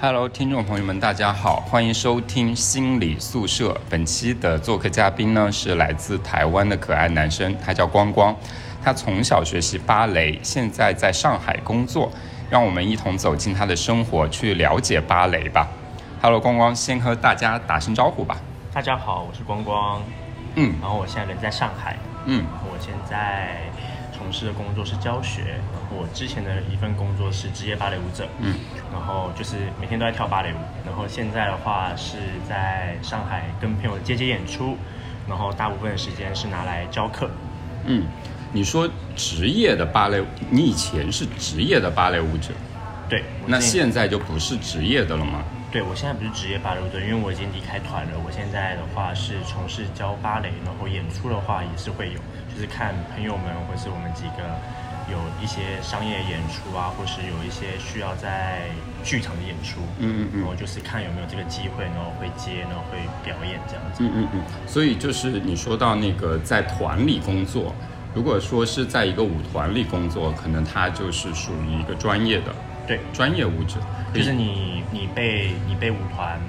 [0.00, 3.76] Hello，听众朋友们，大家好，欢迎收听心理宿舍。
[3.90, 8.32] 本期的做客嘉宾呢是来自台湾的可爱男生，他叫光光。
[8.80, 12.12] 他从小学习芭蕾，现在在上海工作。
[12.48, 15.66] 让我们一同走进他的生活，去了解芭蕾吧。
[16.22, 18.36] Hello，光光，先和大家打声招呼吧。
[18.72, 20.00] 大家好，我是光光。
[20.54, 21.96] 嗯，然后我现在人在上海。
[22.24, 23.56] 嗯，然后我现在
[24.28, 25.58] 从事的工作是教学。
[25.90, 28.28] 我之前的一份工作是职业芭蕾舞者。
[28.40, 28.54] 嗯，
[28.92, 30.56] 然后就是每天都在跳芭蕾舞。
[30.84, 34.76] 然后现在的话是在上海跟朋友接接演出，
[35.26, 37.30] 然后大部分的时间是拿来教课。
[37.86, 38.04] 嗯。
[38.52, 38.86] 你说
[39.16, 42.52] 职业的芭蕾，你以前是职业的芭蕾舞者，
[43.08, 45.42] 对，那现在就不是职业的了吗？
[45.70, 48.12] 对，我现在不是职业芭蕾舞者，因为我已经离开团了。
[48.24, 52.20] 我现在的话是从事教芭蕾，然后演出的话也是会有，
[52.58, 54.42] 就是看朋友们或是我们几个
[55.08, 58.66] 有一些商业演出啊，或是有一些需要在
[59.04, 64.02] 剧场的演出，嗯嗯嗯，然后就是看有没有这个机会，然后会接，然后会表演这样子。
[64.02, 67.72] 嗯嗯嗯，所以就是你说到那个在团里工作。
[68.12, 72.52] 如果说是在一个舞团里工作，可能他就是属于一个专业的，
[72.88, 73.78] 对，专业舞者，
[74.12, 76.40] 就是你你被你被舞团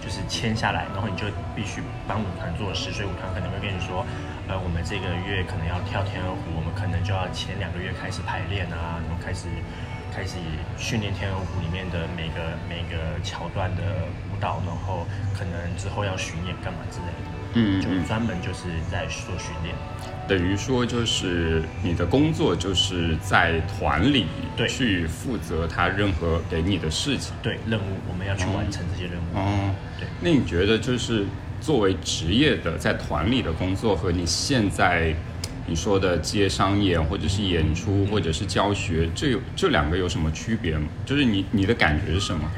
[0.00, 4.04] 就是签下来，然后你就必须帮舞团做事，所以舞团可能会跟你说，
[4.48, 9.46] 呃，我们这个月可能要跳天鹅湖，我们可能就要前两个月开始排练啊，然后开始
[10.14, 10.36] 开始
[10.76, 13.82] 训练天鹅湖里面的每个每个桥段的
[14.28, 19.74] 舞蹈，然后可能之后要巡演干嘛之类的，嗯，就专门就是在做训练。
[20.28, 29.38] 等于说，就是你的工作就是在团里对去负责他任何给你的事情，对任务，我们要去完成这些任务。
[29.38, 30.06] 哦，对。
[30.20, 31.26] 那你觉得就是
[31.62, 35.14] 作为职业的在团里的工作和你现在
[35.66, 40.88] 你说的接商演或者是演出或者是教学，这有这两个有什么区别吗？
[41.06, 42.50] 就是你你的感觉是什么？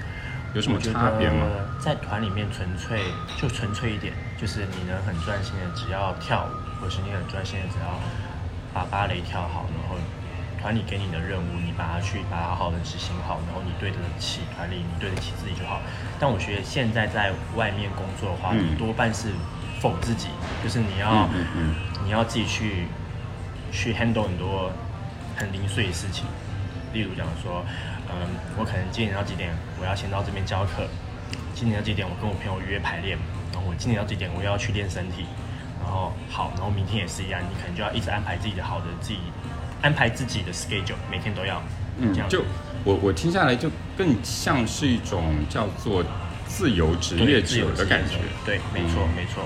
[0.54, 1.46] 有什么差别吗？
[1.78, 3.00] 在团里面纯粹
[3.40, 6.64] 就纯粹一点，就是你能很专心的只要跳舞。
[6.80, 7.98] 或是你很专心的，只要
[8.74, 9.64] 把芭蕾跳好，
[10.64, 15.78] 团里给你的任务，你把它去把它好好的执行好，然后你对得起团里，你对得起自己就好。
[16.18, 19.28] 但我觉得现在在外面工作的话，你多半是
[19.78, 20.28] 否自己，
[20.62, 21.28] 就是你要
[22.02, 22.86] 你要自己去
[23.70, 24.72] 去 handle 很多
[25.36, 26.24] 很零碎的事情。
[26.94, 27.62] 例如讲说，
[28.08, 28.26] 嗯，
[28.56, 30.88] 我可能今年到几点我要先到这边教课，
[31.54, 33.18] 今年到几点我跟我朋友约排练，
[33.52, 35.26] 然后我今年到几点我要去练身体。
[35.84, 39.18] 然后好，然后明天也是一样，你可能就要一直安排自己的好的自己，
[39.84, 41.62] 安排自己的 schedule，每天都要。
[41.98, 42.42] 嗯，就
[42.84, 46.02] 我我听下来就更像是一种叫做
[46.48, 48.16] 自由职业者的感觉。
[48.46, 49.44] 对，没错没错。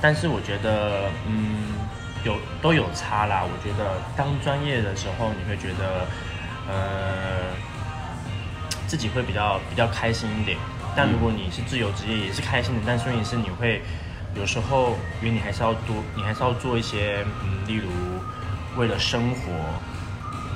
[0.00, 1.76] 但是我觉得，嗯，
[2.24, 3.44] 有都有差啦。
[3.44, 6.06] 我觉得当专业的时候，你会觉得，
[6.66, 7.52] 呃，
[8.86, 10.56] 自己会比较比较开心一点。
[10.96, 13.82] 但如果你是自由职业，也是开心的，但所以是你会。
[14.36, 17.88] 有时候，因为你还是要多，你还是要做一些，嗯，例如
[18.76, 19.52] 为了生活，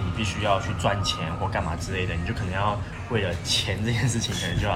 [0.05, 2.79] 你必须要去赚钱或干嘛之类的，你就可能要
[3.11, 4.75] 为了钱这件事情，可能就要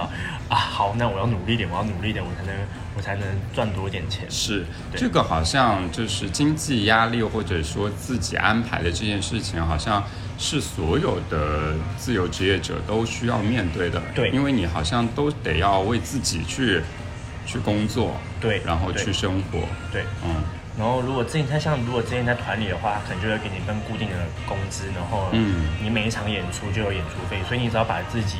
[0.48, 2.54] 啊， 好，那我要努力点，我要努力点，我才能
[2.96, 4.30] 我才能赚多一点钱。
[4.30, 4.64] 是，
[4.94, 10.04] 这个好像就是经济压力或者说自己安排的这件事情，好像
[10.38, 14.02] 是所有的自由职业者都需要面对的。
[14.14, 16.82] 对，因为你好像都得要为自己去。
[17.44, 19.58] 去工作，对，然后去生活，
[19.90, 20.44] 对，嗯，
[20.78, 24.16] 然后如果之前他像如果之前在团里的话，可能就会给你一份固定的
[24.46, 28.38] 工资，然后，嗯，你每一场演出就有演出费，所以你只要把自己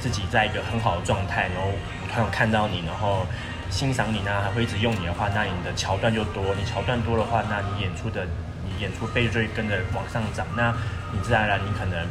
[0.00, 3.26] 自己在一个很好的状态，然后舞团有看到你，然后
[3.70, 8.26] 欣赏你呢，还会一直用你的话，那你的桥段就多，你桥段多的话，那你演出的
[8.64, 10.72] 你演出费就会跟着往上涨，那
[11.12, 12.06] 你自然而然你可能。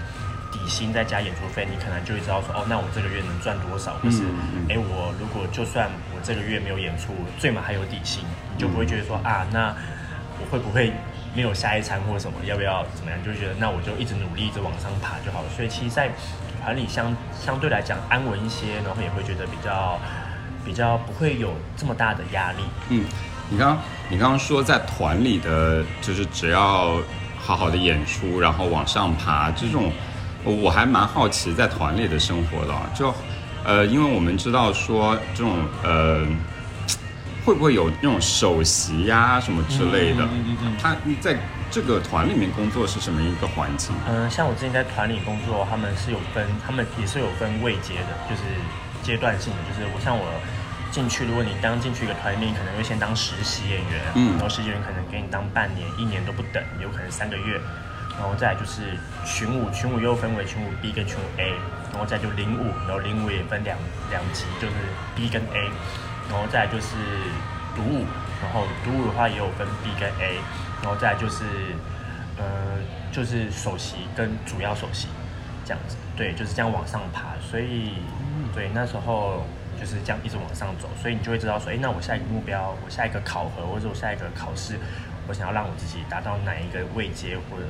[0.60, 3.94] 底薪再加演出费，你可能就会知道说，哦，那我这个月能赚多少？
[4.04, 4.24] 或是，
[4.68, 9.74] 哎，我如果就算我这个月没有演出，最码还有底薪，你就不会觉得说，啊，那
[10.38, 10.92] 我会不会
[11.34, 12.38] 没有下一餐或者什么？
[12.44, 13.18] 要不要怎么样？
[13.24, 15.50] 就觉得那我就一直努力，一直往上爬就好了。
[15.56, 16.12] 所以，其实，在
[16.62, 19.98] 团里相相对来讲安稳一些，然后也会觉得比较
[20.66, 22.64] 比较不会有这么大的压力。
[22.90, 23.06] 嗯，
[23.50, 23.78] 你刚
[24.10, 26.98] 你刚刚说在团里的就是只要
[27.40, 29.92] 好好的演出，然后往上爬这种。
[30.44, 33.14] 我还蛮好奇在团里的生活的，就，
[33.64, 36.26] 呃，因为我们知道说这种呃，
[37.46, 40.24] 会不会有那种首席呀什么之类的？
[40.24, 40.74] 嗯嗯嗯。
[40.82, 41.38] 他在
[41.70, 43.94] 这个团里面工作是什么一个环境？
[44.08, 48.42] 嗯，像我之前在团里工作，他们是有分，他们也是有分位阶的，就是
[49.04, 49.60] 阶段性的。
[49.68, 50.26] 就是我像我
[50.90, 57.60] 进去，如果你刚进去一个团里面，可能会先当实习演员，嗯，然后实习演员可能给你当半年、一年都不等，有可能三个月。
[58.20, 58.82] 然后再来就是
[59.26, 61.54] 群舞，群舞又分为群舞 B 跟群舞 A，
[61.90, 63.78] 然后再就领舞，然后领舞也分两
[64.12, 64.74] 两级，就是
[65.16, 65.72] B 跟 A，
[66.30, 66.98] 然后再来就是
[67.74, 68.06] 独舞，
[68.44, 70.36] 然后独舞的话也有分 B 跟 A，
[70.84, 71.46] 然后再来就是
[72.38, 72.44] 呃
[73.10, 75.08] 就是首席跟主要首席
[75.64, 77.94] 这样子，对，就是这样往上爬，所以
[78.54, 79.46] 对那时候
[79.80, 84.78] 就是这样一直往上走，所以你就会知道说，哎，那我下一个目标，我下一个考核或者我下一个考试，
[85.30, 87.64] 我想要让我自己达到哪一个位阶或者。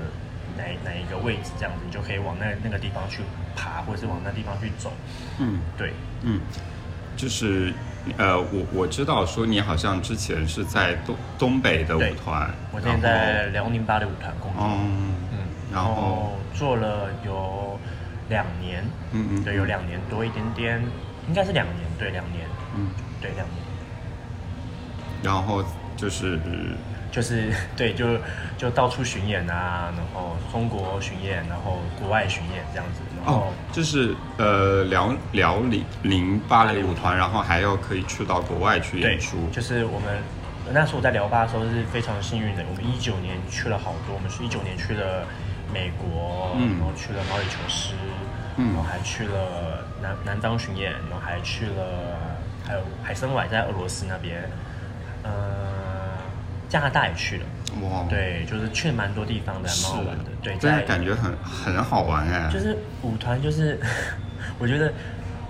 [0.60, 3.22] 哪哪一个位置这样子，你就可以往那那个地方去
[3.56, 4.92] 爬，或者是往那地方去走。
[5.40, 6.42] 嗯，对，嗯，
[7.16, 7.74] 就是
[8.18, 14.64] 呃，我我知道说你好像之前是在东东北的舞团，我现在在辽宁芭蕾舞团工作。
[14.66, 15.38] 嗯嗯，
[15.72, 17.80] 然后做了有
[18.28, 18.84] 两年，
[19.14, 20.84] 嗯嗯，对，有两年多一点点，
[21.30, 22.46] 应该是两年，对，两年，
[22.76, 22.90] 嗯，
[23.22, 23.58] 对，两年。
[25.24, 25.64] 然后
[25.96, 26.38] 就是。
[27.12, 28.18] 就是 对，就
[28.58, 33.02] 就到处巡演啊，然后中国巡演，然后国外巡演这样子。
[33.26, 39.50] 哦，就是呃辽辽宁零芭蕾舞团，然后还要可以去到国外去演出。
[39.52, 40.24] 就是我们
[40.72, 45.26] 那时候我在辽巴的时候是非常幸运的，我们一九年去了好多，我们是一九年去了
[45.74, 47.94] 美国，然后去了毛里求斯，
[48.56, 54.50] 然后还去了南南方巡演，然后还去了还有海参崴在俄罗斯那边，
[55.24, 55.79] 嗯。
[56.70, 57.46] 加拿大也去了，
[57.82, 62.48] 哇，对，就是去了蛮多地方的，蛮好玩的，对，真的感觉很很好玩哎。
[62.50, 63.80] 就是舞团，就是
[64.60, 64.94] 我觉得，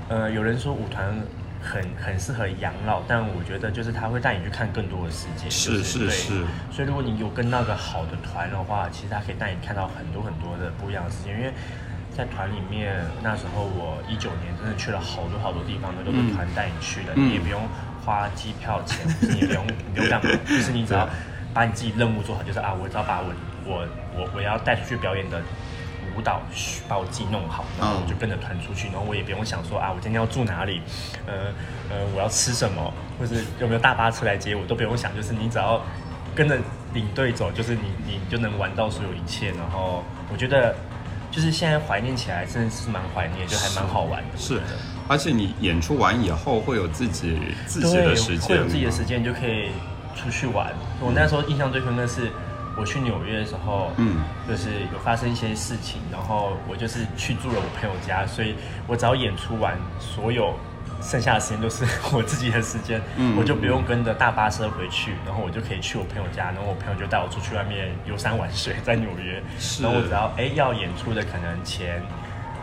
[0.07, 1.13] 呃，有人说舞团
[1.61, 6.33] 很很适合养老，但我觉得就是他会带你去看更多的世界，是是是。
[6.71, 11.31] 所以如果你有跟那个好的团的话，其实他可以带你看到很多很多的不一样的世界。
[11.31, 11.51] 因为
[12.15, 17.61] 在团里面，那时候我一九年真的去了好多好多地方的，都是团带你去的，你也不用。
[18.09, 21.07] 花机票钱，你不用，你不用干嘛，就是你只要
[21.53, 23.31] 把你自己任务做好，就是啊，我只要把我
[23.63, 25.39] 我我我要带出去表演的
[26.17, 26.41] 舞蹈，
[26.87, 30.81] 把我自己弄好，然后我就跟着团出去，然后我也不用想说啊，我今天要住哪里，
[31.27, 31.53] 呃
[31.91, 35.79] 呃，我要吃什么，或是有没有大巴车来接我，都不用想，就是你只要
[36.33, 36.57] 跟着
[36.95, 39.51] 领队走，就是你你就能玩到所有一切。
[39.51, 40.03] 然后
[40.33, 40.73] 我觉得，
[41.29, 44.35] 就是现在怀念起来，真的是蛮怀念，就还蛮好玩的。
[44.35, 44.59] 是。
[45.09, 47.35] 而且你演出完以后会有自己
[47.65, 49.69] 自己的时间，会有自己的时间就可以
[50.15, 50.71] 出去玩。
[51.01, 52.29] 我那时候印象最深刻是，
[52.77, 54.17] 我去纽约的时候，嗯，
[54.47, 58.53] 就是有发生一些事情，然后我就是去住了我朋友家，所以
[58.85, 60.53] 我只要演出完，所有
[61.01, 61.83] 剩下的时间都是
[62.13, 69.41] 我自己的时间，嗯，我就不用跟着大巴车回去，然后我就可以去我朋友家，然后我朋友就带我出去外面游山玩水，在纽约，
[69.81, 71.99] 然后我只要哎要演出的可能前。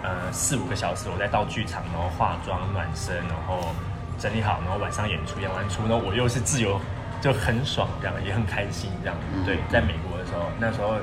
[0.06, 3.75] 呃，四五个小时，我再到剧场，然后化妆、暖身，然后
[4.17, 6.81] 整理好，然后晚上演出，演完出，然后我又是自由，
[7.20, 9.17] 就很爽，这样也很开心，这样。
[9.44, 10.94] 对，在美国的时候，那时候，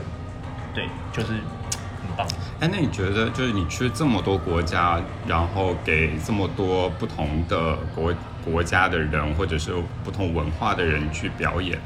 [0.73, 2.25] 对，就是很棒。
[2.61, 8.13] 哎，那你觉得，就是你去这么多国家，然后给这么多不同的国
[8.45, 9.73] 国家的人，或者是
[10.05, 11.77] 不同文化的人去表演，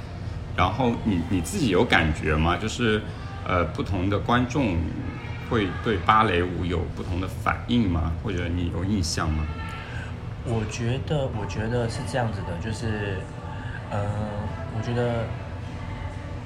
[0.56, 2.56] 然后你你自己有感觉吗？
[2.56, 3.02] 就是
[3.44, 4.78] 呃，不同的观众。
[5.50, 8.12] 会对芭蕾舞有不同的反应吗？
[8.24, 9.46] 或者你有印象吗？
[10.46, 13.18] 我觉得，我觉得是这样子的，就是，
[13.92, 14.06] 呃，
[14.76, 15.26] 我觉得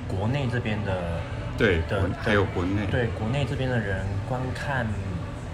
[0.07, 1.21] 国内这边的
[1.57, 4.87] 对的，还有国内对国内这边的人观看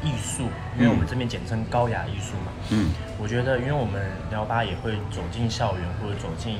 [0.01, 0.43] 艺术，
[0.77, 2.51] 因为我们这边简称高雅艺术嘛。
[2.69, 6.57] 嗯，我觉得，因为我们聊吧也会走进校园或者走进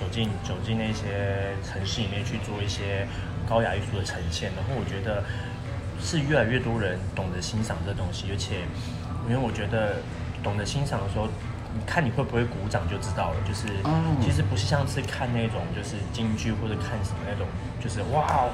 [0.00, 3.06] 走进走进那些城市里面去做一些
[3.46, 5.22] 高雅艺术的呈现，然后我觉得。
[6.00, 8.60] 是越来越多人懂得欣赏这东西，而且，
[9.28, 9.96] 因为我觉得
[10.42, 11.26] 懂得欣赏的时候，
[11.74, 13.36] 你看你会不会鼓掌就知道了。
[13.46, 13.66] 就是，
[14.20, 17.46] 其实不是像是看那种就是京剧或者看什么那种，
[17.82, 18.46] 就是哇，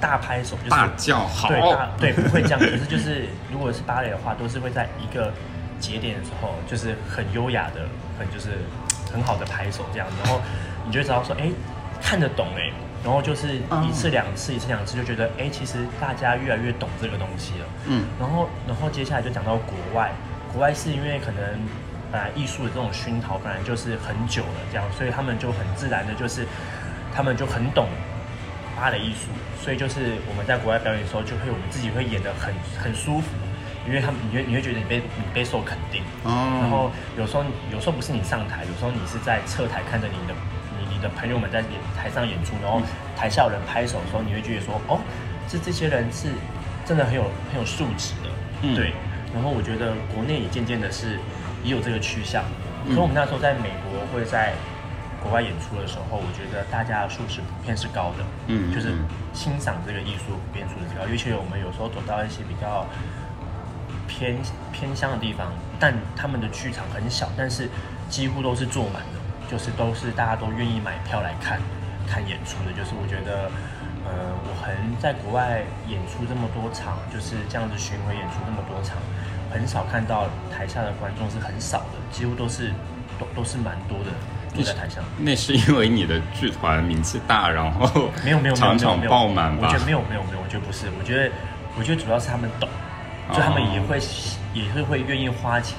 [0.00, 2.58] 大拍手，就是大叫好，对，大对不会这样。
[2.58, 5.32] 可是就是如果是芭蕾的话，都是会在一个
[5.78, 7.88] 节点的时候，就是很优雅的，
[8.18, 8.50] 很就是
[9.12, 10.40] 很好的拍手这样，然后
[10.86, 11.50] 你就知道说，哎，
[12.02, 12.70] 看得懂哎。
[13.02, 17.66] 然后就是一次两次，一次两次就觉得，哎，其实大家越来越懂这个东西了。
[17.86, 18.04] 嗯。
[18.20, 20.12] 然后，然后接下来就讲到国外，
[20.52, 21.42] 国外是因为可能
[22.12, 26.46] 本来艺术的这种熏陶本来就是很久了，这样，所以他们就很自然的，就是
[27.14, 27.88] 他们就很懂
[28.76, 29.30] 芭蕾艺术，
[29.64, 33.28] 所以就是我们在国外表演的时候，就会我们自己会演的很很舒服，
[33.88, 36.02] 因为他们你会你会觉得你被你备受肯定。
[36.24, 36.60] 哦。
[36.60, 37.42] 然后有时候
[37.72, 40.34] 有时候不是你上台，有时候你是在侧台看着你的。
[41.00, 42.80] 的朋友们在演台上演出，然后
[43.16, 45.00] 台下有人拍手的时候，你会觉得说：“哦，
[45.48, 46.28] 这这些人是
[46.84, 48.30] 真的很有很有素质的。”
[48.62, 48.92] 嗯对。
[49.32, 51.18] 然后我觉得国内也渐渐的是
[51.62, 52.44] 也有这个趋向。
[52.86, 54.54] 所以我们那时候在美国或者在
[55.22, 58.96] 国外演出的时候，我觉得大家的素质普遍是高的，嗯，就是
[59.32, 61.06] 欣赏这个艺术普遍素质高。
[61.06, 62.86] 尤其我们有时候走到一些比较
[64.08, 64.38] 偏
[64.72, 67.68] 偏乡的地方，但他们的剧场很小，但是
[68.08, 69.19] 几乎都是坐满的，
[69.50, 71.58] 就是都是大家都愿意买票来看
[72.06, 72.72] 看演出的。
[72.72, 73.50] 就是我觉得，
[74.06, 78.96] 呃，我很在国外演出这么多场，就是这样子巡回演出这么多场。
[79.50, 82.70] 很少看到台下的观众是很少的，几乎都是
[83.18, 84.14] 都都是蛮多的
[84.54, 85.02] 坐在台上。
[85.18, 89.66] 那是因为你的剧团名气大，然后没有没有场场爆满吧？
[89.66, 90.86] 我觉得没有没有没有，我觉得不是。
[90.96, 91.28] 我觉得
[91.76, 92.68] 我觉得主要是他们懂，
[93.32, 93.98] 就他们也会
[94.54, 95.76] 也是会愿意花钱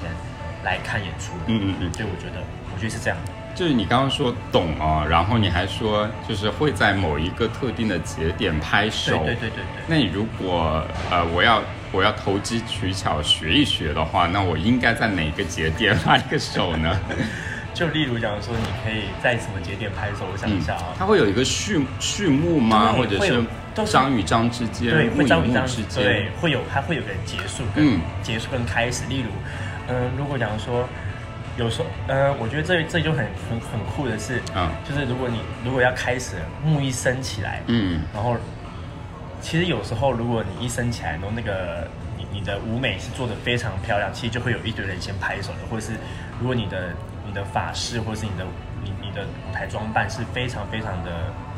[0.62, 1.32] 来看演出。
[1.46, 3.16] 嗯嗯嗯，所以我觉得我觉得是这样。
[3.54, 9.18] 就是你刚刚说懂啊，然后你还说就是会在某一个特定的节点拍手。
[9.18, 9.82] 对对对对对。
[9.86, 11.62] 那你如果呃我要。
[11.94, 16.98] 我要投机取巧学一学的话，那我应该在哪个节点拍个手呢？
[17.74, 20.24] 就例如讲说，你可以在什么节点拍手？
[20.32, 22.94] 我想一下啊，它会有一个序序幕吗？
[22.96, 23.44] 或者是
[23.84, 24.90] 章与章之间？
[24.90, 26.02] 对，会章与章之间。
[26.02, 29.04] 对，会有，它会有个结束，嗯，结束跟开始。
[29.10, 29.28] 例如，
[29.88, 30.88] 嗯，如果讲说，
[31.56, 38.36] 有时候，呃，我觉得这这就很很很酷的是，嗯，就是如果你如果要开始木一升起来，嗯，然后。
[39.44, 41.84] 其实有时候，如果你一升起来，然后那个
[42.16, 45.66] 你你的舞美是做的非常漂亮，其实就会有一堆人先拍手的。
[45.68, 45.94] 或者是
[46.38, 46.90] 如果你的
[47.26, 48.46] 你的法式或者是你的
[48.84, 51.10] 你你的舞台装扮是非常非常的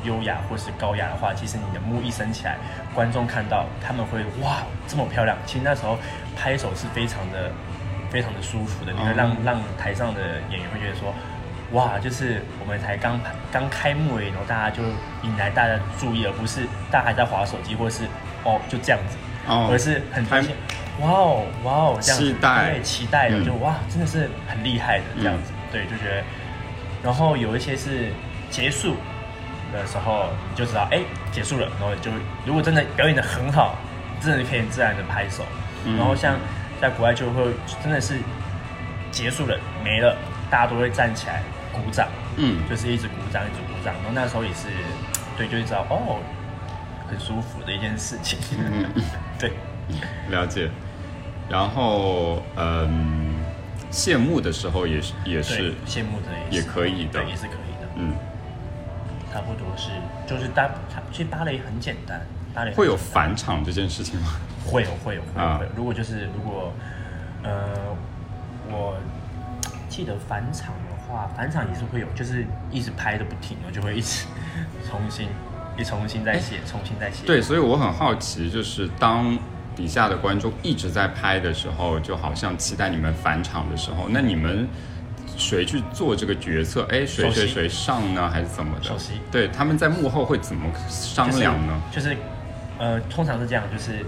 [0.03, 2.57] 优雅或是高雅的话，其实你的木一升起来，
[2.95, 5.37] 观众看到他们会哇这么漂亮。
[5.45, 5.99] 其实那时候
[6.35, 7.53] 拍手是非常的
[8.15, 11.13] 非常的舒服的，你会让让台上的演员会觉得说。
[11.73, 13.19] 哇，就是我们才刚
[13.51, 14.81] 刚开幕已，然后大家就
[15.23, 18.05] 引来大家注意，而不是大家还在划手机，或是
[18.45, 19.17] 哦就这样子，
[19.49, 20.55] 哦，而是很发现，
[21.01, 26.23] 哇哦哇哦这样子，对，期待的就哇，真的是很厉害的这样子，对，就觉得，
[27.03, 28.13] 然后有一些是
[28.51, 28.95] 结束
[29.73, 31.01] 的时候，你就知道哎
[31.33, 32.09] 结束了，然后就
[32.47, 33.75] 如果真的表演的很好，
[34.21, 35.43] 真的可以自然的拍手，
[35.97, 36.37] 然后像
[36.81, 37.53] 在国外就会
[37.83, 38.19] 真的是
[39.11, 40.17] 结束了没了。
[40.51, 43.93] 大家都会站起来鼓掌，嗯，就是一直鼓掌，一直鼓掌。
[43.95, 44.69] 然后那时候也是，
[45.37, 46.21] 对，就知道哦，
[47.09, 48.39] 很舒服的一件事情。
[48.53, 48.85] 嗯，
[49.37, 49.53] 对，
[50.31, 50.71] 了解。
[51.49, 53.35] 然后，嗯，
[53.91, 57.89] 谢幕的时候也是，也是谢幕的也可以的，也是可以的。
[57.97, 58.15] 嗯，
[59.33, 59.91] 差不多是，
[60.27, 60.71] 就是大，
[61.11, 62.21] 其实芭蕾很简单，
[62.75, 64.29] 会有返场这件事情吗？
[64.65, 65.71] 会有，会有，会有。
[65.77, 66.73] 如果就是如果，
[67.43, 67.69] 呃，
[68.71, 68.97] 我。
[69.87, 74.25] 记得返场的话，返场也是会有，就是一直拍的不停，我就会一直
[74.91, 75.29] 重新，
[75.79, 77.25] 一重新再写，重新再写。
[77.25, 79.39] 对，所以我很好奇，就是当
[79.77, 84.67] 底下的观众一直在拍的时候，就好像期待你们返场的时候，那你们
[85.37, 86.85] 谁去做这个决策？
[86.91, 88.83] 哎，谁谁谁上呢，还是怎么的？
[88.83, 89.13] 首席。
[89.31, 91.81] 对，他们在幕后会怎么商量呢？
[91.93, 92.17] 就是，
[92.79, 94.05] 呃，通常是这样，就是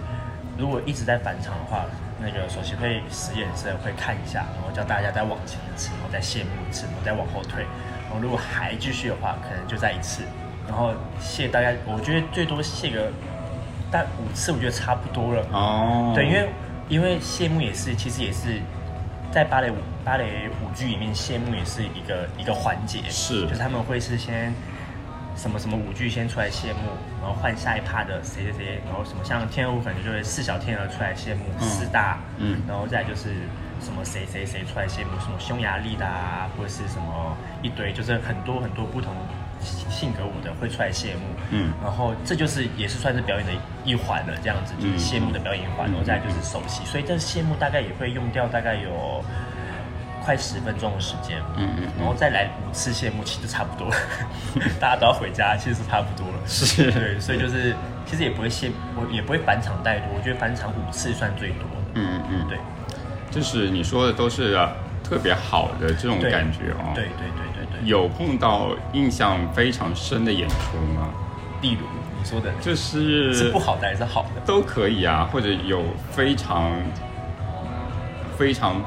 [0.58, 1.84] 如果一直在返场的话。
[2.18, 7.62] 那个首席会使眼色，会看一下，然后叫大家再往前一次，然后再谢幕一次，然后再往后退。
[8.04, 10.22] 然后如果还继续的话，可能就再一次。
[10.66, 13.12] 然后谢大家，我觉得最多谢个
[13.90, 15.46] 但五次，我觉得差不多了。
[15.52, 16.12] 哦。
[16.14, 16.48] 对，因为
[16.88, 18.62] 因为谢幕也是，其实也是
[19.30, 23.00] 在芭蕾舞芭蕾舞剧里面，谢幕也是一个一个环节。
[23.10, 23.42] 是。
[23.42, 24.54] 就是他们会是先。
[25.36, 26.80] 什么什么舞剧先出来谢幕，
[27.20, 33.34] 然后换下一趴的谁谁谁，然后什么像天鹅舞可能就会四小天鹅出来谢幕，四大，嗯，然后再就是
[33.80, 39.14] 什么谁谁谁出来谢幕，什么匈牙利的啊，或者是什么一堆，就是很多很多不同
[39.60, 43.52] 性格舞的会出来谢幕，嗯，然后这就是也是算是表演的
[43.84, 49.22] 一环了，这样子就是谢幕的表演一环，然后再就是首席，所以这谢幕大概也会用掉大概有。
[50.26, 53.96] 快十分钟的时间，嗯嗯，然后再来五次谢幕，其实差不多了。
[54.80, 56.38] 大家都要回家，其实差不多了。
[56.48, 57.72] 是，对，所以就是
[58.04, 60.08] 其实也不会谢，我也不会返场太多。
[60.16, 61.92] 我觉得返场五次算最多的。
[61.94, 62.58] 嗯嗯嗯，对，
[63.30, 64.58] 就是你说的都是
[65.04, 66.90] 特别好的这种感觉哦。
[66.92, 67.88] 对对对对对。
[67.88, 71.08] 有碰到印象非常深的演出吗？
[71.62, 71.86] 例如
[72.18, 74.40] 你说的，就是是不好的还是好的？
[74.44, 76.72] 都可以啊，或者有非常
[78.36, 78.82] 非常。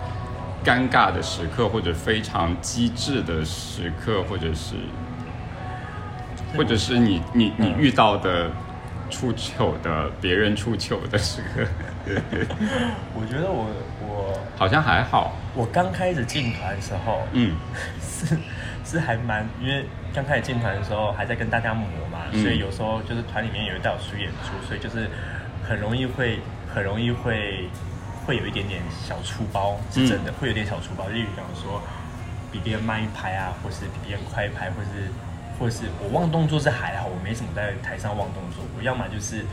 [0.64, 4.76] 尴尬的时刻，或者非常机智的时刻，或者是，
[6.56, 8.52] 或者是你你你遇到的
[9.10, 11.66] 出糗的别人出糗的时刻。
[13.16, 13.70] 我觉得我
[14.02, 15.34] 我好像还好。
[15.56, 17.56] 我刚开始进团的时候，嗯，
[18.02, 18.38] 是
[18.84, 25.10] 是还蛮，因为刚开始进团的时候还在跟大家磨嘛，所以有时候就是团里面有一道出演出，所以就是
[25.68, 26.40] 很容易会
[26.74, 27.70] 很容易会。
[28.30, 31.08] 会有一点点小粗包，是真的，会有点小粗包。
[31.08, 31.82] 例如讲说，
[32.52, 35.10] 比别人慢一拍啊，或是比别人快一拍，或是
[35.58, 39.44] 或是我忘动作是还好，我没什么在台上忘动作，我要么就是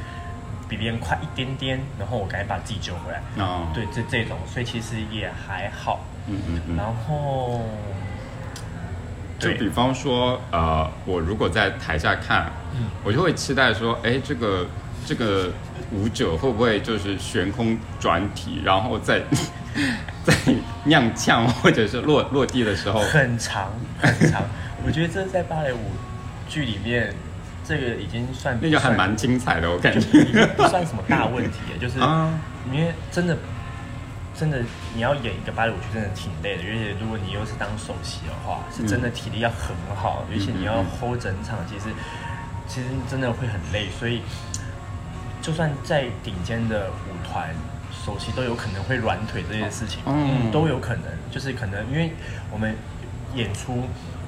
[0.68, 3.22] 比别人快一点点，然后我赶紧把自己救回来。
[3.42, 6.00] 哦，对，这这种，所以其实也还好。
[6.26, 6.76] 嗯嗯嗯。
[6.76, 7.62] 然后，
[9.38, 14.66] 就比方说，呃，我如果在台下看，嗯我就会期待说，哎，这个
[15.06, 15.50] 这个
[15.92, 19.20] 舞者会不会就是悬空转体，然后再
[20.24, 20.34] 在
[20.86, 24.42] 踉跄或者是落落地的时候，很长很长。
[24.84, 25.78] 我觉得这在芭蕾舞
[26.48, 27.14] 剧里面，
[27.64, 30.46] 这个已经算那就还蛮精彩的，我感觉。
[30.56, 32.32] 不算什么大问题，就是啊。
[32.72, 33.36] 因为真的
[34.34, 34.60] 真的
[34.94, 41.94] 你要演一个芭蕾舞剧，真的挺累的，而且如果你又是当首席的话，是真的体力要很好，而且你要 hold 整场，其实
[42.66, 44.20] 其实真的会很累，所以
[45.46, 47.54] 就算在顶尖的舞团。
[48.04, 50.44] 首席都有可能会软腿这件事情，嗯。
[50.44, 52.12] 嗯，都有可能，就是可能因为
[52.52, 52.76] 我们
[53.34, 53.82] 演出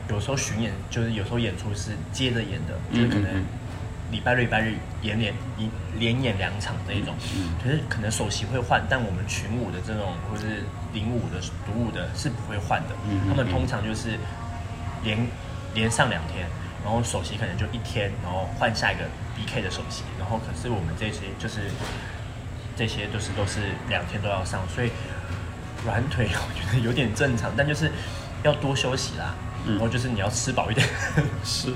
[0.08, 3.44] 有时候巡演，就是有时候演出是接着演的，就是可能
[4.10, 12.96] 礼拜六、礼拜日演连一连演两场这一种，嗯可是可能首席会换，但我们群舞的这种或是领舞的、独舞的是不会换的，
[13.28, 14.18] 他们通常就是
[15.04, 15.24] 连
[15.72, 16.48] 连上两天，
[16.82, 19.04] 然后首席可能就一天，然后换下一个
[19.38, 21.60] BK 的首席，然后可是我们这些就是
[22.76, 24.90] 这些都是都是两天都要上，所以
[25.86, 27.90] 软腿 我觉得有点正常，但就是
[28.42, 29.34] 要多休息啦，
[29.66, 30.86] 嗯然后就是你要吃饱一点。
[31.44, 31.72] 是。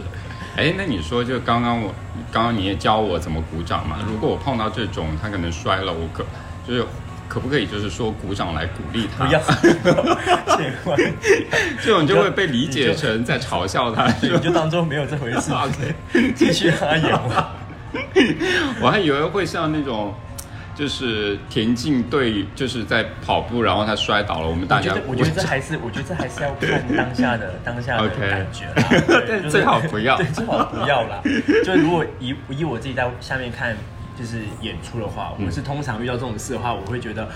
[0.54, 1.95] 哎，那你说就刚刚我
[2.31, 3.99] 刚刚你也教我怎么鼓掌嘛？
[4.07, 6.26] 如果我碰到这种他可能摔了，我可
[6.69, 6.85] 就是
[7.33, 9.25] 可不可以就是说鼓掌来鼓励他？
[9.25, 9.41] 不要，
[11.83, 14.07] 这种就会被理解成在嘲笑他。
[14.21, 15.95] 对你就当做没有这回事 OK
[16.35, 17.55] 继续让他演吧。
[18.83, 20.15] 我还以为会像那种，
[20.75, 28.67] 就是田径队就是在跑步，然后他摔倒了，我们大家我觉得，这还是，我觉得这还是要看当下的当下的感觉
[29.49, 31.23] 最好不要对，最好不要啦。
[31.65, 33.75] 就如果以以我自己在下面看，
[34.19, 37.28] 就是演出的话，嗯我是通常遇到这种事的话，我会觉得，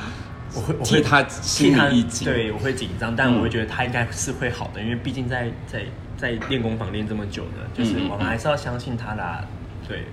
[0.54, 2.26] 我会我会替他心里一紧。
[2.26, 5.84] 对，我会紧张，但嗯我会觉得他应该是会好的，因为毕竟在在
[6.16, 9.44] 在练功房练这么久的，就是我们还是要相信他啦。
[9.88, 10.04] 对，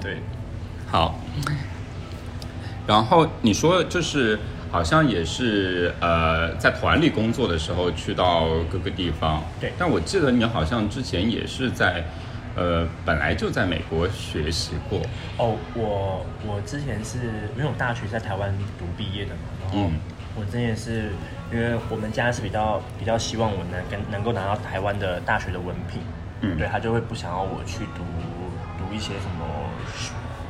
[0.00, 0.16] 对。
[0.86, 1.18] 好，
[2.86, 4.38] 然后你说就是
[4.70, 12.04] 好像也是呃在团里工作的时候去到各个地方，对但我记得你好像之前也是在
[12.56, 15.00] 呃本来就在美国学习过，
[15.38, 17.18] 哦，我我之前是
[17.56, 19.98] 因为我大学在台湾读毕业的嘛，然后嗯
[20.36, 21.12] 我之前是
[21.52, 26.00] 因为我们家是比较比较希望我能跟能够拿到台湾的大学的文凭，
[26.40, 28.02] 嗯对他就会不想要我去读
[28.78, 29.46] 读一些什么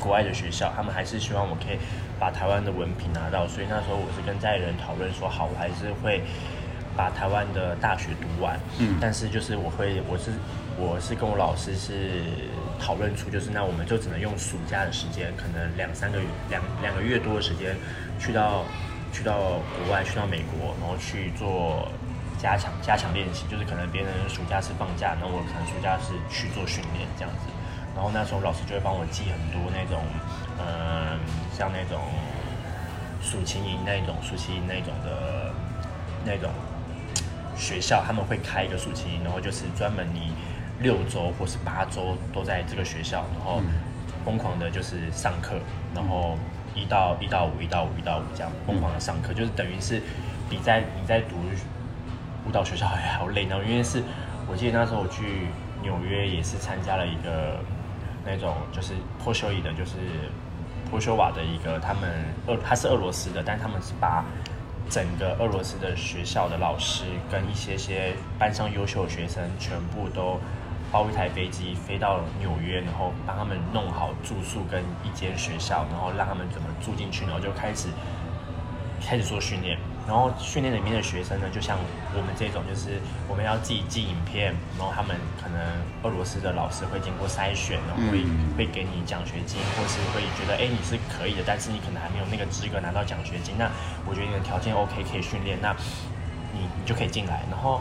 [0.01, 1.79] 国外的学校，他们还是希望我可以
[2.19, 6.23] 把台湾的文凭拿到，所以那时候我是跟家里人讨论说，好，我还是会
[6.97, 10.33] 把台湾的大学读完，嗯但是就是我会，我是
[10.79, 12.23] 我是跟我老师是
[12.79, 17.77] 讨论出，就是那我们就只能用暑假的时间，可能两三个月两两个月多的时间，
[18.19, 18.65] 去到
[19.13, 21.89] 去到国外，去到美国，然后去做
[22.39, 27.53] 加强加强练习，就是可能别人暑假是放假，那我可能暑假是去做训练这样子。
[27.95, 30.03] 然后那时候老师就会帮我记很多那种，
[30.59, 31.19] 嗯，
[31.57, 32.03] 像那种
[33.23, 35.55] 暑期营那种暑期营那种的
[36.25, 36.51] 那种
[37.57, 40.33] 学校，他们会开一个暑期营，然后就是专门你
[40.81, 43.61] 六周或是八周都在这个学校，然后
[44.25, 45.57] 疯狂的就是上课，
[45.95, 46.37] 然后
[46.75, 50.03] 一到一到五一到五一到五这样疯狂的上课，就是等于是
[50.51, 51.37] 比在你在读
[52.47, 54.03] 舞蹈学校还要累，然后因为是
[54.49, 55.47] 我记得那时候我去
[55.83, 57.59] 纽约也是参加了一个
[58.25, 59.93] 那种就是破修伊的，就是
[60.91, 62.11] 波修瓦的一个他们
[62.47, 64.25] 俄他是俄罗斯的，但他们是把
[64.89, 70.39] 整个俄罗斯的学校的老师跟一些些班上优秀学生全部都
[70.93, 77.89] 包一台飞机飞到纽约，然后帮他们弄好住宿跟一间学校，然后让他们怎么住进去，然后就开始
[79.07, 79.79] 开始做训练。
[80.07, 81.79] 然后训练里面的学生呢，就像
[82.15, 85.57] 我们这种，就是我们要自己寄影片，然后他们可能
[86.03, 93.57] 俄罗斯的老师会经过筛选，然后会、嗯会给你奖学金，或是会觉得哎你是可以的，但是你可能还没有那个资格拿到奖学金。
[93.57, 93.65] 那
[94.05, 95.75] 我觉得你的条件 OK 可以训练，那
[96.53, 97.41] 你你就可以进来。
[97.51, 97.81] 然后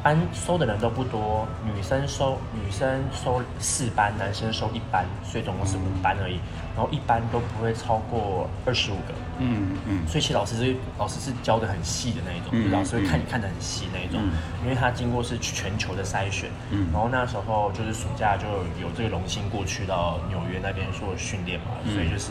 [0.00, 6.38] 班收的人都不多，女生收女生收四班，男生收一班，所以总共是五班而已。
[6.76, 9.14] 然后一般都不会超过二十五个。
[9.38, 13.20] 嗯嗯，所以其实老师是老师是教的很细的那一种，嗯就老师会看嗯。
[13.20, 14.30] 你看的很细那一种，嗯。
[14.62, 16.88] 因为他经过是全球的筛选，嗯。
[16.92, 18.46] 然后那时候就是暑假就
[18.80, 21.92] 有这个荣幸过去到纽约那边做训练嘛，嗯。
[21.94, 22.30] 所以就是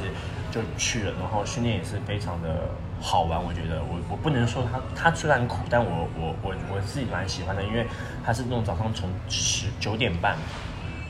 [0.52, 2.70] 就去了，然后训练也是非常的
[3.02, 3.82] 好玩，我觉得。
[3.84, 7.86] 我我不能说他他虽然苦，但我我我我自己蛮喜欢的，因为
[8.26, 10.38] 他是那种早上从十九点半，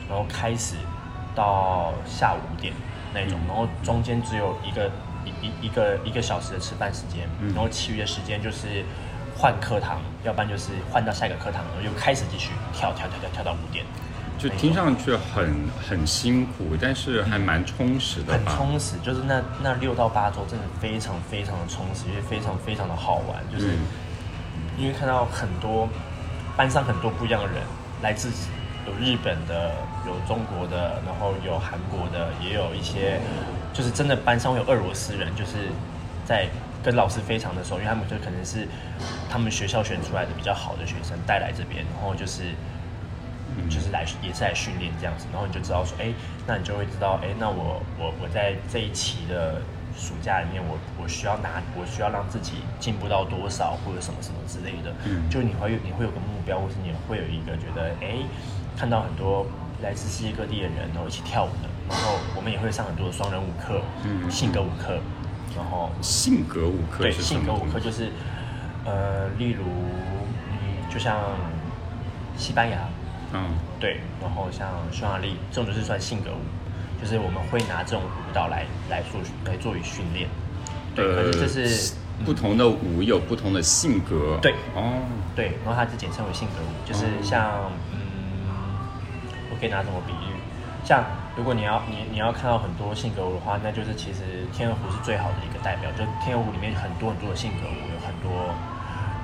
[0.08, 0.74] 然后开始
[1.36, 2.72] 到下午五点
[3.14, 4.90] 那一种，然后中间只有一个
[5.24, 8.84] 一一一个一个小时的吃饭时间，然后其余的时间就是
[9.38, 13.84] 换课堂，要不然就是换到下一个课堂，然后又开始继续跳跳跳跳跳到五点，
[14.36, 15.54] 就听上去很
[15.88, 18.44] 很辛苦，但是还蛮充实的很？
[18.46, 23.78] 充实，就是那那六到八周真的非常非常的充实，也非常非常的好玩，就是嗯
[24.76, 25.88] 因为看到很多
[26.56, 27.62] 班上很多不一样的人，
[28.02, 28.28] 来自
[28.86, 29.72] 有日本的，
[30.06, 33.20] 有中国的，然后有韩国的，也有一些
[33.72, 35.70] 就是真的班上会有俄罗斯人，就是
[36.24, 36.48] 在
[36.82, 38.66] 跟老师非常的熟，因为他们就可能是
[39.28, 42.44] 他们学校选出来的比较好的学生带来这边，然后就是。
[43.70, 46.12] 就是来也是来训练这样子，然后你就知道说，哎，
[46.44, 49.62] 那你就会知道，哎，那我我我在这一期的
[49.96, 58.18] 暑假里面，我我需要拿，我需要让自己进步到多少，或者什么什么之类的，嗯就你会有你会有个目标，或是你会有一个觉得，哎，
[58.76, 59.46] 看到很多
[59.82, 64.98] 来自世界各地的人，然后一起跳舞的，然后我们也会上很多的双人舞课，嗯性格舞课，
[65.56, 67.64] 然后性格舞课对，性格舞？
[67.72, 68.10] 课就是，
[68.84, 69.64] 呃，例如，
[70.50, 71.18] 嗯，就像
[72.36, 72.78] 西班牙，
[73.32, 73.44] 嗯。
[73.80, 80.26] 对，然后像匈牙利这种就是算性格舞，就是我们会拿这种舞蹈来来做来作为训练。
[80.94, 84.38] 对，可是这是不同的舞有不同的性格。
[84.40, 84.54] 对。
[84.74, 85.02] 哦，
[85.36, 87.72] 对，然后它就简称为性格舞，就是像嗯，
[89.54, 90.34] 我可以拿什么比喻？
[90.84, 91.04] 像
[91.36, 95.88] 如果你要你你要看到很多性格舞的话，那就是其实天鹅湖是最好的一个代表。
[95.92, 98.52] 就天鹅湖里面很多很多的性格舞，有很多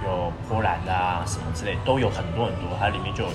[0.07, 3.31] 有波兰的啊什么之类，都有很多很多，它里面就有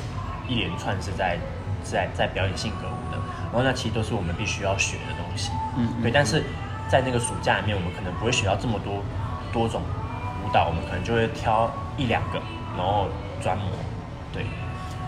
[0.47, 1.37] 一连串是在
[1.83, 3.19] 在在表演性格舞的。
[3.51, 5.51] 然后那其实都是我们必须要学的东西。
[5.77, 6.41] 嗯嗯对，但是
[6.89, 9.03] 在那个暑假里面，我们可能不会学到这么多
[9.53, 9.81] 多种
[10.43, 12.41] 舞蹈，我们可能就会挑一两个，
[12.75, 13.07] 然后
[13.39, 13.67] 专磨，
[14.33, 14.43] 对，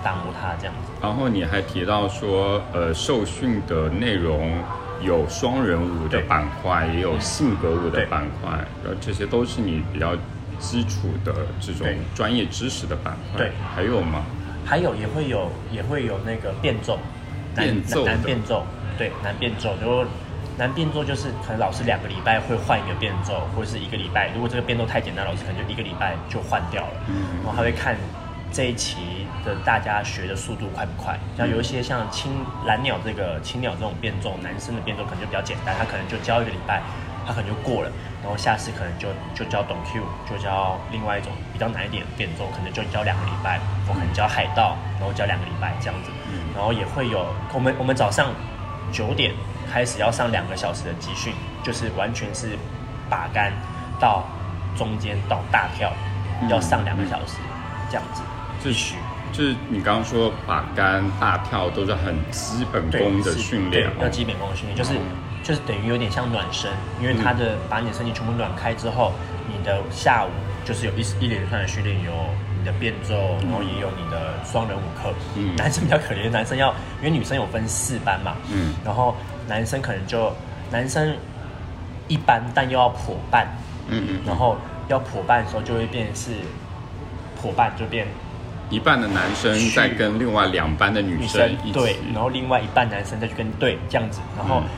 [0.03, 0.91] 打磨它这样子。
[1.01, 4.57] 然后你还提到说，呃，受训的内容
[5.01, 8.51] 有双人舞的板块，也有性格舞的板块，
[8.83, 10.15] 然后这些都是你比较
[10.59, 13.37] 基础的这种专业知识的板块。
[13.37, 14.23] 对还有吗？
[14.65, 16.99] 还有也会有也会有那个变奏，
[17.55, 18.65] 男变奏的男变奏，
[18.97, 20.05] 对，男变奏就
[20.57, 26.93] 男变奏就是可能老师两个礼拜会换一个变奏，或者是一个礼拜，如果这个变奏太简单，老师可能就一个礼拜就换掉了。
[27.07, 27.95] 嗯然后他会看
[28.57, 28.97] 这一期
[29.45, 32.31] 的大家学的速度快不快，像有一些像青
[32.65, 36.81] 蓝鸟这个青鸟这种变奏，男生的变奏可能就比较简单，他可能就教一个礼拜，
[37.27, 37.91] 他可能就过了，
[38.23, 46.09] 然后下次可能就就教懂 Q，就教另外一种比较难一点的变奏，可能就教两个礼拜，我可能教海盗，然后教两个礼拜这样子，
[46.55, 48.33] 然后也会有我们我们早上
[48.91, 49.35] 九点
[49.71, 52.57] 开始要上两个小时的集训，就是完全是
[53.07, 53.53] 把杆
[53.99, 54.23] 到
[54.75, 55.93] 中间到大跳，
[56.41, 56.49] 嗯。
[56.49, 57.37] 要上两个小时
[57.87, 58.23] 这样子，
[58.63, 58.95] 这必须。
[59.31, 65.01] 就是你刚刚说把杆、大跳都是很基本功的训练，要基本功的训练，就是、哦
[65.43, 69.13] 就是等于有点像暖身，因为它的、把你的身体全部暖开之后，
[69.47, 70.29] 你的下午
[70.65, 72.11] 就是有一一连串的训练，有
[72.59, 75.13] 你的变奏，然后也有你的双人舞课。
[75.35, 79.15] 嗯男生比较可怜，男生要因为女生有分四班嘛，嗯然后
[79.47, 80.33] 男生可能就
[80.69, 81.15] 男生
[82.09, 83.47] 一班，但又要破半，
[83.87, 84.57] 嗯嗯，然后
[84.89, 86.31] 要破半的时候就会变成是
[87.41, 88.07] 破半就变
[88.69, 94.69] 一半的男生在跟另外两班的女女生一起，生对，然后另外一半男生再去跟对这样子，然后嗯。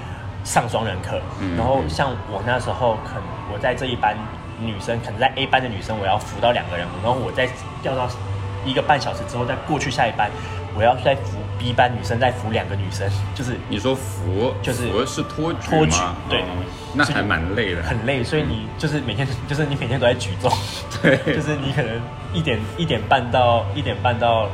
[0.41, 1.57] 上双人课，嗯。
[1.57, 4.15] 然后像我那时候可能我在这一班
[4.57, 7.45] 女生，可能在 A 班的女生我要扶到两个人，然后我再
[7.83, 8.07] 调到
[8.65, 10.31] 一个半小时之后再过去下一班，
[10.73, 16.15] 我要再扶 B 班女生在扶两个女生，就是你说扶就是扶是托举托举吗？
[16.29, 16.45] 对哦
[16.95, 17.83] 那还蛮累的。
[17.83, 20.51] 很累，所以你就是每天就是你每天都在举重，
[21.03, 22.01] 对就是你可能
[22.33, 24.49] 一点一点半到一点半到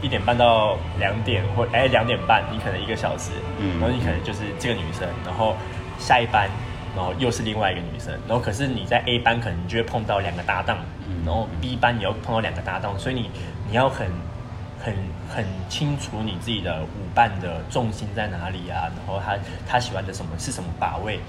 [0.00, 5.56] 一点半到两点或哎两点半，你可能一个小时，嗯然后你可能就是这个女生，然后
[5.98, 6.48] 下一班，
[6.94, 13.30] 然后又是另外一个女生，然后可是你在 A 班可能你就会碰到两个搭档，嗯然后 B 班你要碰到两个搭档，所以你
[13.68, 14.06] 你要很
[14.82, 14.94] 很
[15.28, 19.36] 很清楚你自己的舞伴的重心在哪里啊，然后他
[19.68, 21.20] 他喜欢的什么是什么把位，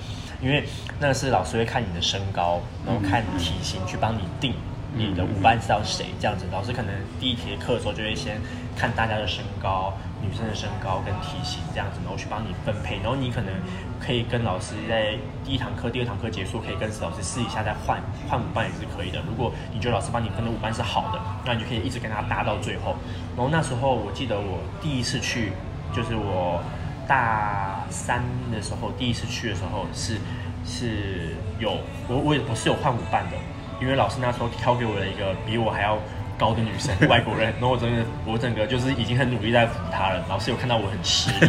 [0.42, 0.64] 因为
[1.00, 4.54] 那个是老师会看你的身高，然后看体型去帮你定
[4.96, 6.46] 你的舞伴是要谁这样子。
[6.52, 8.40] 老师可能第一节课的时候就会先
[8.78, 13.54] 看大家的身高，女生的身高跟体型这样子，然后去帮你分配，然后你可能
[14.00, 19.22] 可以跟老师在第一堂课、第二堂课结束，可以跟老师试一下再换换舞伴也是可以的。
[19.28, 22.96] 如果你觉得老师帮你分的舞伴是好的，那你就可以一直跟他搭到最后。
[23.36, 25.52] 然后那时候我记得我第一次去，
[25.94, 26.62] 就是我
[27.08, 30.18] 大三的时候第一次去的时候是
[30.64, 31.72] 是有
[32.08, 33.38] 我我我是有换舞伴的，
[33.82, 35.98] 因为老师那时候挑给我了一个比我还要。
[36.42, 40.26] 高的女生，外国人，然后我整个我整个就是已经很努力在扶她了。
[40.28, 41.48] 老师有看到我很吃力，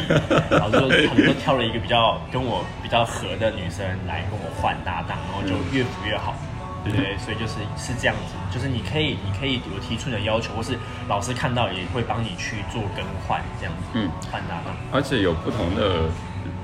[0.51, 6.35] 老师就 他们都挑了一个比较跟我比较合的女生来跟我换搭档，然后就越扶越好，
[6.85, 7.17] 对不对？
[7.17, 10.79] 所以就是是这样子，就是你可以你可以有提出你的要求，或是
[11.09, 16.11] 老师看到也会帮你去做更换这样子，嗯，换搭档，而且有不同的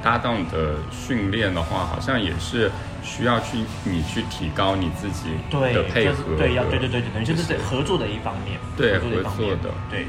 [0.02, 2.70] 搭档的训练的话，好像也是。
[3.08, 10.06] 需要去你去提高你自己的配合，对，要对对对对，等于就是合作的一方面，对合作的，对，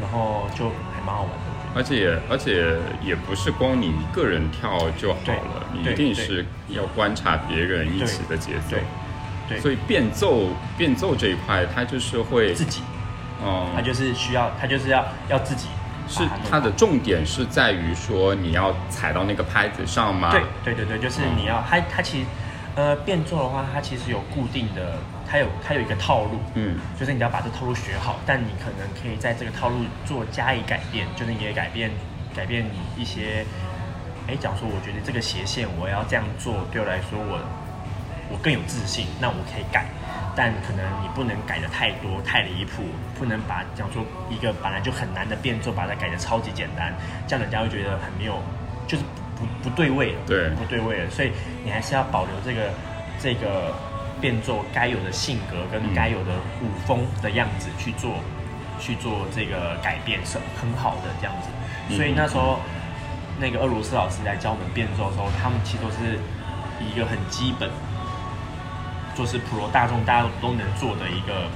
[0.00, 1.36] 然后就还蛮好玩的。
[1.72, 8.76] 而且而且也不是光你一个人跳就好了，你一定是要观察别人一起的节奏。
[9.48, 12.82] 对，所以变奏变奏这一块，它就是会自己，
[13.40, 15.68] 哦，它就是需要，它就是要要自己。
[16.08, 20.32] 是它的重点是在于说你要踩到那个拍子上吗？
[20.32, 22.26] 对对对对，就是你要它它其实
[22.80, 24.94] 呃变奏的话，它其实有固定的，
[25.28, 31.90] 它有它有一个套路，嗯，就是你要把这套路学好，但你可能可以在这个套路做加以改变，就是你也改变
[32.34, 33.44] 改变你一些，
[34.26, 37.38] 哎，讲说我觉得这个斜线我要这样做，对我来说我
[38.32, 39.84] 我更有自信，那我可以改。
[40.36, 42.84] 但可能你不能改的太多太离谱，
[43.18, 46.94] 不能把讲说一个本来就很难的变奏，把它改的超级简单，
[47.26, 48.40] 这样人家会觉得很没有，
[48.86, 49.02] 就是
[49.40, 51.10] 不不对位了，对，不对位了。
[51.10, 51.32] 所以
[51.64, 52.70] 你还是要保留这个
[53.18, 53.74] 这个
[54.20, 58.16] 变奏该有的性格跟该有的舞风的样子去做
[58.78, 61.96] 去做这个改变是很好的这样子。
[61.96, 62.60] 所以那时候
[63.40, 66.18] 那个俄罗斯老师来教我们变奏的时候，他们其实都是
[66.78, 67.70] 一个很基本。
[69.12, 71.50] 就是普罗大众大家都能做的一个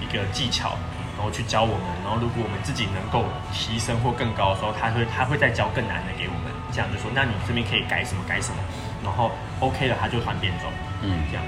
[0.00, 0.70] 一个技巧，
[1.16, 1.86] 然后去教我们。
[2.02, 6.50] 然后如果我们自己能够提升或更高的时候，他会他会再教更难的给我们。
[6.72, 8.58] 这样就说，那你这边可以改什么改什么，
[9.04, 10.70] 然后 OK 了他就换变种。
[11.02, 11.44] 嗯，这样。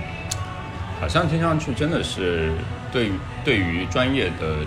[1.01, 2.53] 好像听上去真的是
[2.93, 3.11] 对
[3.45, 4.59] 对于专业的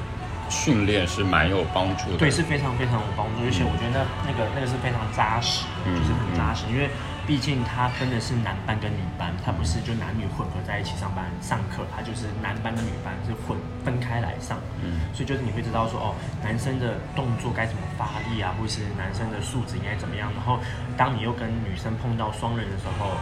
[0.49, 2.17] 训练是蛮有帮助的。
[2.17, 6.89] 对，是非常非常有帮助，而且我觉得那那个那个是非常扎实，就是很扎实，因为。
[7.25, 14.59] 毕竟它分的是男班跟女班，它不是就男女混合在一起上班上课，它就是男班跟女班是混分开来上。
[14.83, 20.29] 嗯，所以就是你会知道说，哦，男生的动作该怎么发力啊，或是男生的素质应该怎么样。
[20.35, 20.59] 然后
[20.97, 23.15] 当你又跟女生碰到双人的时候，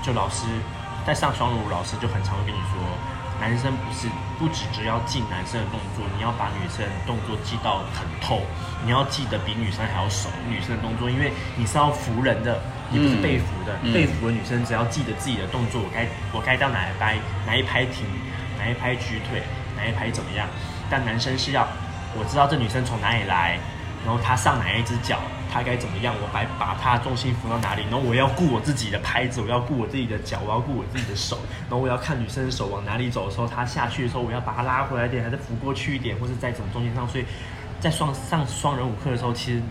[0.00, 0.46] 就老师
[1.04, 2.78] 在上双人舞，老师就很常会跟你说，
[3.40, 4.06] 男生不是
[4.38, 8.46] 不只只要记男生的动作，你要把女生的动作记到很透，
[8.84, 12.62] 你要记得比女生还要熟女生的动作，因为你是要服人的。
[12.92, 18.04] 你不是被扶的，被扶的女生只要记得自己的动作，我该我该到哪一拍，哪一拍停，
[18.58, 19.42] 哪一拍举腿，
[19.76, 20.48] 哪一拍怎么样？
[20.90, 21.66] 但男生是要
[22.18, 23.58] 我知道这女生从哪里来，
[24.04, 25.20] 然后她上哪一只脚，
[25.52, 26.12] 她该怎么样？
[26.20, 27.82] 我把把她重心扶到哪里？
[27.82, 37.06] 然后我要顾我自己的拍子，我要顾我自己的脚，我要顾我自己的手，然后我要看女生的手往哪里走的时候，她下去的时候，我要把她拉回来一点，还是扶过去一点，或是在怎么中间上？
[37.06, 37.24] 所以
[37.78, 39.62] 在双上双人舞课的时候，其实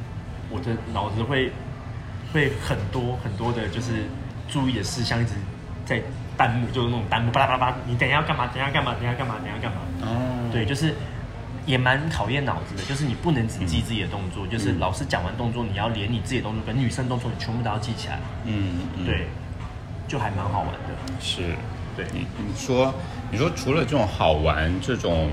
[0.49, 1.51] 我的脑子会。
[2.33, 4.05] 会很多很多的，就是
[4.47, 5.31] 注意的事项一直
[5.85, 6.01] 在
[6.37, 8.47] 弹幕，就是那种弹幕，巴拉巴拉巴，你等下要干嘛？
[8.47, 8.93] 等下干嘛？
[8.93, 9.35] 等下干嘛？
[9.43, 9.77] 等下干嘛？
[10.01, 10.93] 哦，对，就是
[11.65, 18.19] 也蛮考验脑子的，就是你不能只记自己的动作，就是老师讲完动作，你要连你自己的动作跟女生动作，你全部都要记起来。
[18.45, 19.27] 嗯，对，
[20.07, 21.19] 就还蛮好玩的。
[21.19, 21.41] 是，
[21.97, 22.93] 对你你说
[23.31, 25.29] 你说除了这种好玩，这种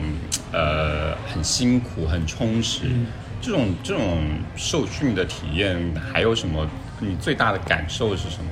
[0.53, 2.91] 呃很辛苦很充实，
[3.41, 5.79] 这种这种受训的体验
[6.13, 6.67] 还有什么？
[7.01, 8.51] 你最大的感受是什么？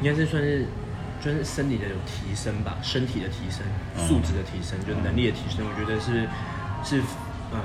[0.00, 0.66] 应该是算是，
[1.20, 3.62] 就是身体的有提升吧，身体的提升，
[3.96, 5.64] 素质的提升，就能力的提升。
[5.64, 6.26] 我觉得是，
[6.82, 7.00] 是，
[7.52, 7.60] 嗯，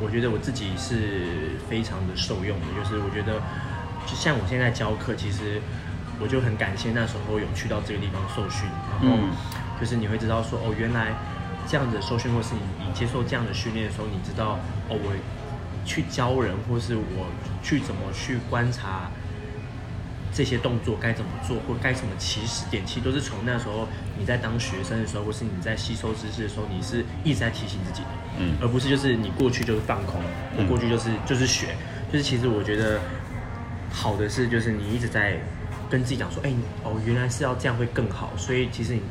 [0.00, 2.66] 我觉得我自己是非常的受用的。
[2.74, 3.38] 就是我觉得，
[4.06, 5.60] 就像我现在教课，其实
[6.18, 9.18] 我就很感谢那时候有去到这个地方受训，然后
[9.78, 11.12] 就是你会知道说，哦，原来
[11.68, 15.12] 这样子受训，或是你你接受这样的训练的时候，你知道，哦，我。
[15.84, 17.26] 去教人，或是我
[17.62, 19.10] 去怎么去观察
[20.32, 23.86] 这些动作该怎么做，或该怎么起始点，其实都是从那时候
[24.18, 30.22] 你在当学生的时候，或是你在吸收知识的时候，你是一直在提醒自己的，嗯，而不是就是你过去就是放空，
[30.56, 31.76] 我过去就是就是学，
[32.10, 32.98] 就是其实我觉得
[33.90, 35.38] 好的是就是你一直在
[35.90, 36.50] 跟自己讲说，哎，
[36.82, 39.02] 哦，原来是要这样会更好，所以其实你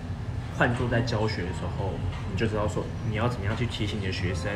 [0.58, 1.94] 换做在教学的时候，
[2.32, 4.50] 你就知道说你要怎么样去提醒你的学生。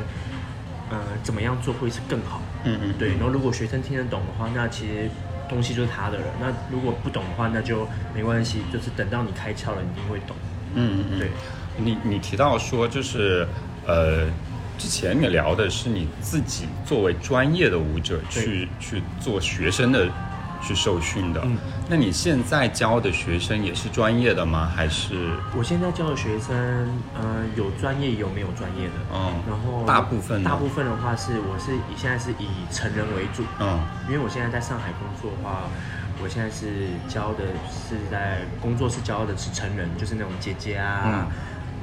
[0.95, 2.41] 呃，怎么样做会是更好？
[2.63, 3.09] 嗯嗯，对。
[3.09, 5.09] 然后如果学生听得懂的话，那其实
[5.49, 6.25] 东西就是他的了。
[6.39, 10.35] 那如果不懂的话，那就没关系，就是等到你开窍了，你一定会懂。
[10.73, 11.29] 嗯嗯嗯，对。
[11.77, 13.47] 你你提到说就是
[13.85, 14.25] 呃，
[14.77, 20.07] 之前你聊的是你自己作为专业的舞者去去做学生的。
[20.65, 24.71] 去受训的，嗯，那你现在教的学生也是专业的吗？
[24.75, 25.29] 还是？
[25.55, 26.55] 我现在教的学生，
[27.21, 35.69] 嗯，有专业有没有专业的，嗯，然后大部分大部分的话是我是以现在是以成人为主，嗯，因为我现在在上海工作的话，
[36.23, 41.27] 我现在是教的是在工作室教的是成人，就是那种姐姐啊、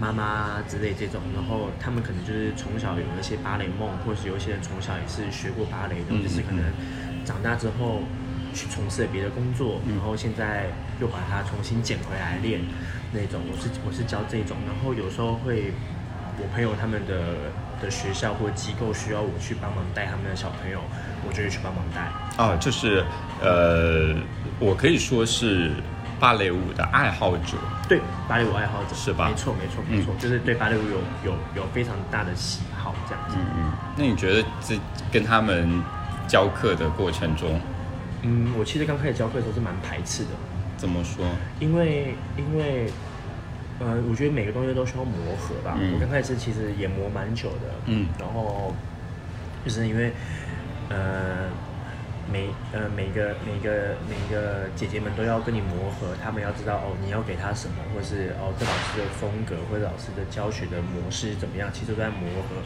[0.01, 6.64] 妈妈之类这种，然后他们可能就是从小有一些芭蕾梦，或是有一些人从小也是学过芭蕾的，就是可能
[7.25, 8.03] 长大之后。
[8.55, 10.67] 去从事别的工作，然后现在
[11.01, 12.61] 又把它重新捡回来练
[13.12, 13.41] 那种。
[13.51, 15.73] 我是我是教这种，然后有时候会
[16.38, 20.81] 我朋友他们的的学校或机构需要我去帮忙带他们的小朋友，
[21.27, 22.43] 我就会去帮忙带。
[22.43, 23.05] 啊，就是
[23.41, 24.15] 呃，
[24.59, 25.73] 我可以说是
[26.21, 27.57] 芭蕾舞的爱好者。
[27.88, 29.29] 对，芭蕾舞爱好者是吧？
[29.29, 33.37] 没错，没错，没错，就是对芭蕾舞有有有非常大的喜好这样子。
[33.38, 33.73] 嗯嗯。
[33.97, 34.79] 那你觉得这
[35.11, 35.83] 跟他们
[36.29, 37.61] 教课的过程中？
[38.23, 40.31] 嗯，我其实刚开始教课的时候是蛮排斥的。
[40.77, 41.25] 怎么说？
[41.61, 42.91] 因为因为，
[43.79, 45.79] 呃，我觉得每个东西都需要磨合吧。
[45.79, 47.71] 我刚开始其实也磨蛮久的。
[47.87, 48.09] 嗯。
[48.19, 48.75] 然后，
[49.65, 50.13] 就是因为，
[50.89, 51.47] 呃，
[52.33, 62.57] 每呃每个每个每个姐姐们都要跟你磨合，她们要知道哦，你要给她什么，或是哦这老师的风格或者老师的教学的模式怎么样，其实都在磨合。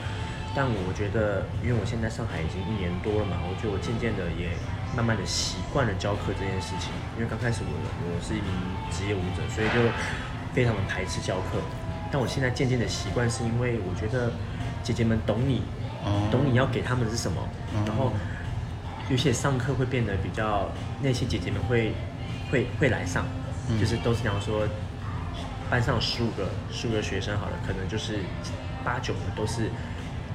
[0.55, 4.57] 但我觉得，因为我现在上海已经一年多了嘛，我觉得我渐渐的也。
[4.95, 7.73] 慢慢的习惯了教课这件事情，因为刚开始我
[8.05, 8.51] 我是一名
[8.91, 9.91] 职业舞者，所以就
[10.55, 11.61] 非常的排斥教课。
[12.11, 14.33] 但我现在渐渐的习惯，是因为我觉得
[14.83, 15.63] 姐姐们懂你，
[16.31, 17.43] 懂你要给他们的是什么，
[17.87, 18.13] 然后
[19.11, 20.71] 有些上课会变得比较，
[21.03, 21.93] 那些姐姐们会
[22.51, 23.27] 会会来上，
[23.81, 24.67] 就是都是讲说
[25.69, 28.21] 班上十五个十五个学生好了，可能就是
[28.85, 29.71] 八九个都是。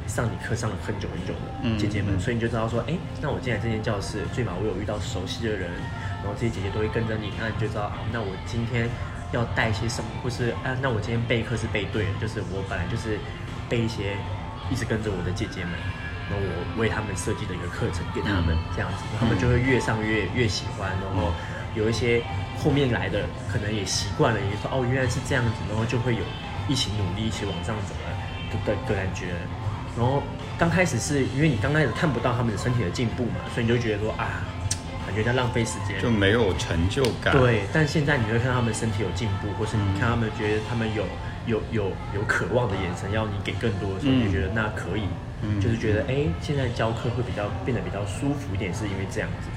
[0.07, 5.71] 上你课上了很久很久的姐姐们，所以你就知道说，哎，那我进来这间教室，最起码我有遇到熟悉的人，
[6.19, 8.89] 然后这些姐姐都会跟着你，那你就知道啊，那我今天
[9.31, 13.17] 要带些什么，或是啊，那我今天备课是备对了，就是我本来就是
[13.69, 14.17] 备一些
[14.69, 15.71] 一直跟着我的姐姐们，
[16.29, 21.31] 然后我为他们设计的一个课程给他们，这样子，他们就会越上越越喜欢，然后
[21.73, 22.21] 有一些
[22.57, 26.23] 后面来的可能也习惯了，也说哦原来是这样子，然后就会有
[26.67, 29.31] 一起努力一起往上走的的的感觉。
[29.97, 30.23] 然后
[30.57, 34.41] 刚开始是因为你刚开始看不到他们的身体的进步嘛，所以你就觉得说啊，
[35.05, 37.37] 感觉在浪费时间，就没有成就感。
[37.37, 41.03] 对，但现在你会看到他们身体有进步，或是你看他们觉得他们有
[41.45, 45.03] 有有有渴望的眼神，要你给更多的时候，你就觉得那可以，
[45.59, 49.49] 就是觉得哎，现在教课会比较变得比较舒服一点，是因为这样子。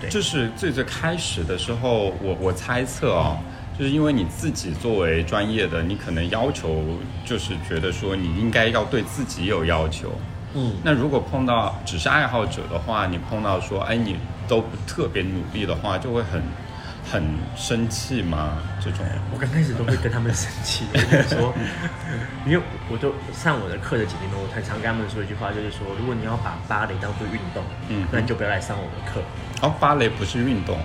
[0.00, 3.36] 对，就是最最开始的时候，我我猜测啊。
[3.78, 6.82] 就是因为你自己作为专业的，你可能要求
[7.24, 10.12] 就是觉得说你应该要对自己有要求。
[10.54, 14.16] 嗯，那如果碰到只是爱好者的话，你碰到说哎你
[14.48, 16.42] 都不特别努力的话，就会很
[17.04, 17.22] 很
[17.54, 18.56] 生气吗？
[18.82, 21.52] 这种我刚开始都会跟他们生气， 就是说，
[22.46, 29.20] 因为我都上我的课的姐姐们，我很常跟他们说一句话，就是说，如果你要把芭蕾当做运动，嗯，那你就不要来上我的课。
[29.60, 30.78] 哦，芭蕾不是运动。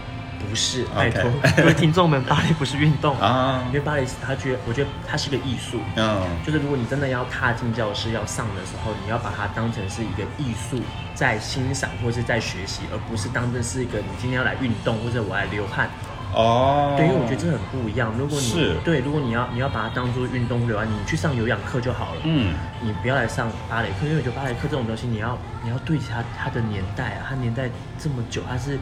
[0.49, 1.32] 不是，拜托。
[1.56, 10.82] 各位听众们，芭蕾不是运动啊，因为芭蕾是他觉得，我觉得它是个艺术，嗯，就是如果你真的要踏进教室要上的时候，你要把它当成是一个艺术
[11.13, 15.89] 在欣赏或者是在学习，而不是当成是一个你今天要来运动或者我来流汗。
[16.34, 16.95] 哦。
[16.97, 18.13] 对，因为我觉得这很不一样。
[18.17, 28.80] 如果你对，如果你要你要把它当做运动流汗，你去上有氧课就好了，嗯，你不要来上芭蕾课，因为我觉得芭蕾课这种东西，你要你要对齐它它的年代啊，它年代这么久，它是。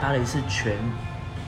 [0.00, 0.74] 芭蕾是全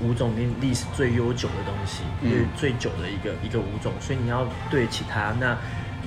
[0.00, 5.56] 舞种里面历史最悠久的东西，是最久的一个一个舞种，所以你要对起它，那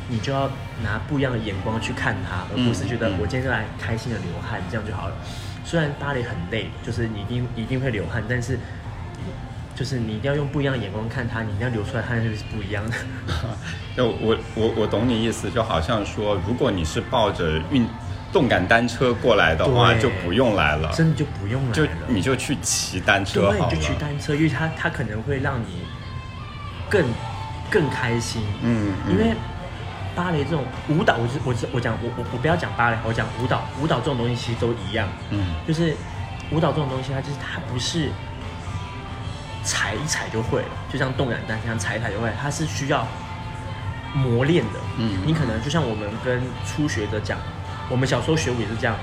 [0.07, 0.49] 你就要
[0.83, 5.15] 拿不一样的眼光去看它，而不是觉得我今天就来开心的流汗，这样就好了。
[5.63, 8.57] 虽然芭蕾很累，就是你一定一定会流汗，但是
[9.75, 12.95] 就是你一定要用不一样的眼光看它，你一定要流出来汗就是不一样的。
[13.95, 17.85] 那我我我懂你意思，就好像说，如果你是抱着运。
[18.31, 23.69] 动感单车过来的话就不用来了，真的就不用来了，就你就去骑单车好了。
[23.69, 25.81] 对，就骑单车，因为它它可能会让你
[26.89, 27.05] 更
[27.69, 28.41] 更开心。
[28.61, 29.33] 嗯，因为
[30.15, 35.07] 芭蕾这种舞蹈，我是我是我讲我我我不要讲芭蕾，我讲舞蹈，舞蹈这种东西其实都一样。
[35.29, 35.93] 嗯，就是
[36.51, 38.09] 舞蹈这种东西，它就是它不是
[39.63, 43.05] 踩一踩就会了，就像动感单车，踩一踩就会，它是需要
[44.13, 44.79] 磨练的。
[44.97, 47.37] 嗯，你可能就像我们跟初学者讲。
[47.91, 48.95] 我们小时候学舞也是这样，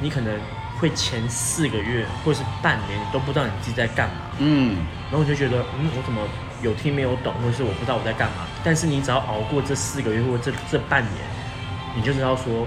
[0.00, 0.38] 你可能
[0.78, 4.14] 会前四个月或者是半年，你都不知道你自己在干嘛。
[4.38, 4.76] 嗯，
[5.10, 6.20] 然后你就觉得，嗯，我怎么
[6.62, 8.44] 有听没有懂，或者是我不知道我在干嘛。
[8.62, 11.24] 但是你只要熬过这四个月或者这这半年，
[11.96, 12.66] 你就知道说。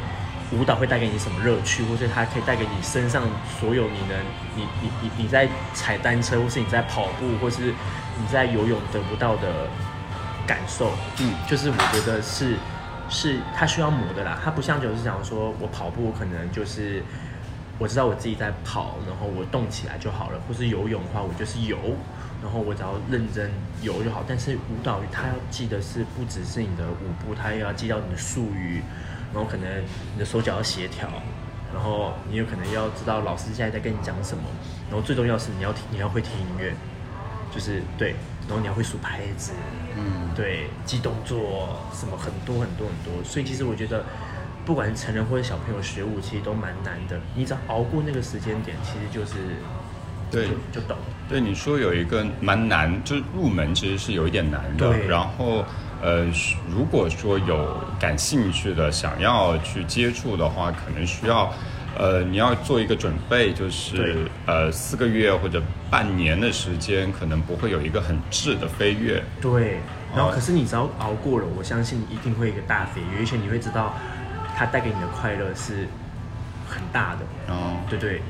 [0.53, 3.21] 舞蹈会带给你什么乐趣，或是它可以带给你身上
[3.59, 4.17] 所有你能，
[4.55, 7.73] 你你你你在踩单车，或是你在跑步，或是
[8.17, 9.67] 你在游泳得不到的
[10.45, 12.55] 感受，嗯，就是我觉得是
[13.09, 17.01] 是它需要磨的啦，它不像就是讲说我跑步可能就是
[17.79, 21.77] 我知道我自己在跑，然后我动起来就好了，或是游泳的话我就是游，
[22.41, 23.51] 然后我只要认真
[23.81, 24.23] 游就好。
[24.27, 28.81] 但是舞蹈它要记得是不只是你的舞步，它也要记到你的术语。
[29.33, 29.83] 然后可能
[30.13, 31.05] 你的手脚要协调，
[31.73, 34.43] 然后你有可能要知道老师现在在跟你讲什么，
[34.89, 36.73] 然后最重要是你要听，你要会听音乐，
[37.53, 38.15] 就是对，
[38.47, 39.51] 然后你要会数拍子，
[39.97, 44.03] 嗯，对，记动作什么很多很多很多，所以其实我觉得，
[44.65, 47.19] 不管是成人或者小朋友学舞，其实都蛮难的。
[47.35, 49.35] 你只要熬过那个时间点，其实就是，
[50.31, 50.97] 对，就懂。
[51.29, 55.63] 对，你说有一个蛮难，就是入门其实是有一点难的，然后。
[55.99, 56.27] 呃，
[56.69, 61.51] 如果说有感兴趣的想要去接触的话，可能需要，
[61.97, 69.23] 呃，你要做一个准备，就是呃四个月或者半年的时间，可能不会有一个很质的飞跃。
[69.41, 69.79] 对，
[70.15, 73.93] 然后可是你只要熬过了，我相信一定会一个大飞跃，而且你会知道
[74.55, 75.87] 它带给你的快乐是
[76.67, 77.53] 很大的。
[77.53, 78.21] 哦，对对。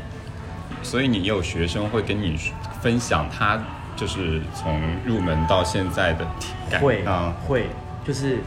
[0.82, 2.40] 所以你有学生会跟你
[2.82, 3.62] 分享他。
[3.98, 7.66] 就是从入门到现在的体感会啊会，
[8.06, 8.38] 就是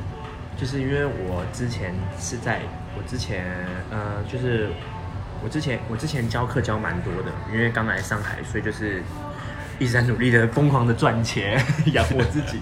[0.57, 2.61] 就是因为我之前是在
[2.97, 3.45] 我之前
[3.91, 4.69] 呃就是
[5.43, 9.03] 我之前我之前教课教蛮多的，因为刚来上海，所以就是
[9.79, 11.59] 一直在努力的疯狂的赚钱
[11.93, 12.61] 养我自己。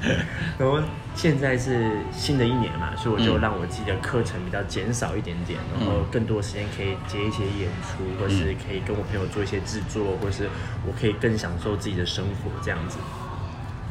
[0.58, 0.80] 然后
[1.14, 10.48] 现在是新的一年嘛，所以我就让我自己的课程比较减少一点点，然后更多时间可以接一些演出，或是可以跟我朋友做一些制作，或是
[10.86, 12.98] 我可以更享受自己的生活这样子。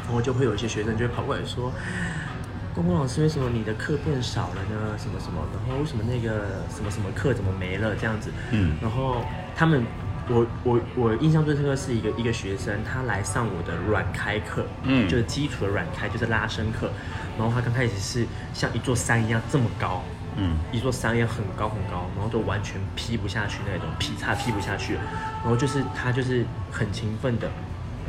[0.06, 1.70] 然后就会有一些学生就会跑过来说
[2.78, 4.96] ：“公公老师，为什么你的课变少了呢？
[5.00, 5.42] 什么什么？
[5.68, 7.96] 然后为什么那个什么什么课怎么没了？
[7.96, 9.26] 这样子。”嗯，然后
[9.56, 9.84] 他们。
[10.30, 16.92] 我我我印象最深刻是一个一个学生，他来上我的软开课，嗯，就是基础的软开，就是拉伸课。
[17.38, 20.04] 然后他刚开始是像一座山一样这么高，
[20.36, 24.96] 嗯，一座山一样很高很高，然后都完全劈不下去那种，劈叉劈不下去。
[24.96, 27.50] 然后就是他就是很勤奋的，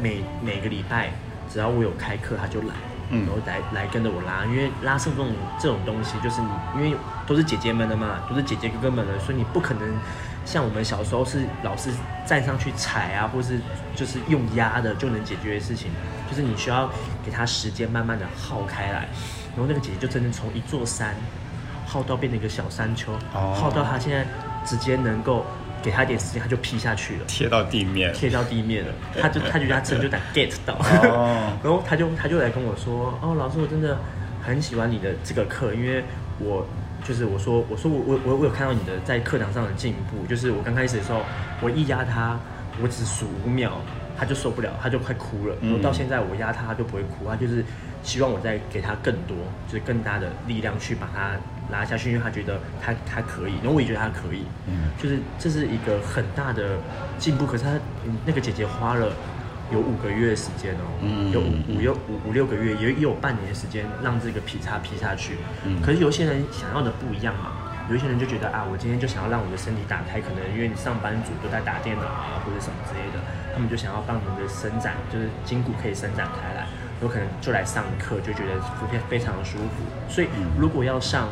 [0.03, 1.13] 每每个礼拜
[1.49, 2.75] 只要我有开课，他就来，
[3.11, 6.97] 然后来来跟着我拉，因为拉伸这种这种东西，就是你因为
[7.27, 9.99] 都是姐姐们的嘛，都是姐姐哥哥们的，所以你不可能。
[10.45, 11.91] 像我们小时候是老是
[12.25, 13.61] 站上去踩啊，或是
[13.95, 15.91] 就是用压的就能解决的事情，
[16.27, 16.89] 就是你需要
[17.23, 19.07] 给他时间慢慢的耗开来，
[19.55, 21.15] 然后那个姐姐就真的从一座山
[21.85, 24.27] 耗到变成一个小山丘，耗到他现在
[24.65, 25.45] 直接能够
[25.83, 30.79] 给他一点时间，他就劈下去了，贴到地面，贴到地面了，他就他觉得他真的就打 get 到，
[31.63, 33.99] 然后他就他就来跟我说，哦，老师我真的
[34.43, 36.03] 很喜欢你的这个课，因为
[36.39, 36.67] 我。
[37.07, 40.27] 就是我说，我说我我我我有看到你的在课堂上的进步。
[40.27, 41.23] 就是我刚开始的时候，
[41.63, 42.39] 我一压他，
[42.83, 43.81] 我只数五秒，
[44.19, 45.55] 他就受不了，他就快哭了。
[45.63, 47.65] 然后到现在我压他，他就不会哭，他就是
[48.03, 49.37] 希望我再给他更多，
[49.69, 51.37] 就是更大的力量去把他
[51.71, 54.45] 拉下去，因为他觉得他他可以，然后我也觉得他可以。
[54.67, 56.79] 嗯，就是这是一个很大的
[57.19, 57.47] 进步。
[57.47, 57.73] 可是他
[58.25, 59.13] 那个姐姐花了。
[59.71, 60.89] 有五个月的时间哦，
[61.31, 65.37] 有五五有五五六个月，也也有半年的时间让这个劈叉劈下去。
[65.67, 67.53] 嗯，可是有些人想要的不一样嘛，
[67.91, 73.21] 有一些人就觉得啊，我今天就想要让我的身体打开，可能因为你上班族都在打电脑啊或者什么之类的，
[73.53, 76.67] 他们就想要帮你们的伸展，就是筋骨可以伸展开来，
[77.03, 78.57] 有可能就来上课，就觉得
[78.89, 79.85] 非非常的舒服。
[80.09, 81.29] 所以如果要上。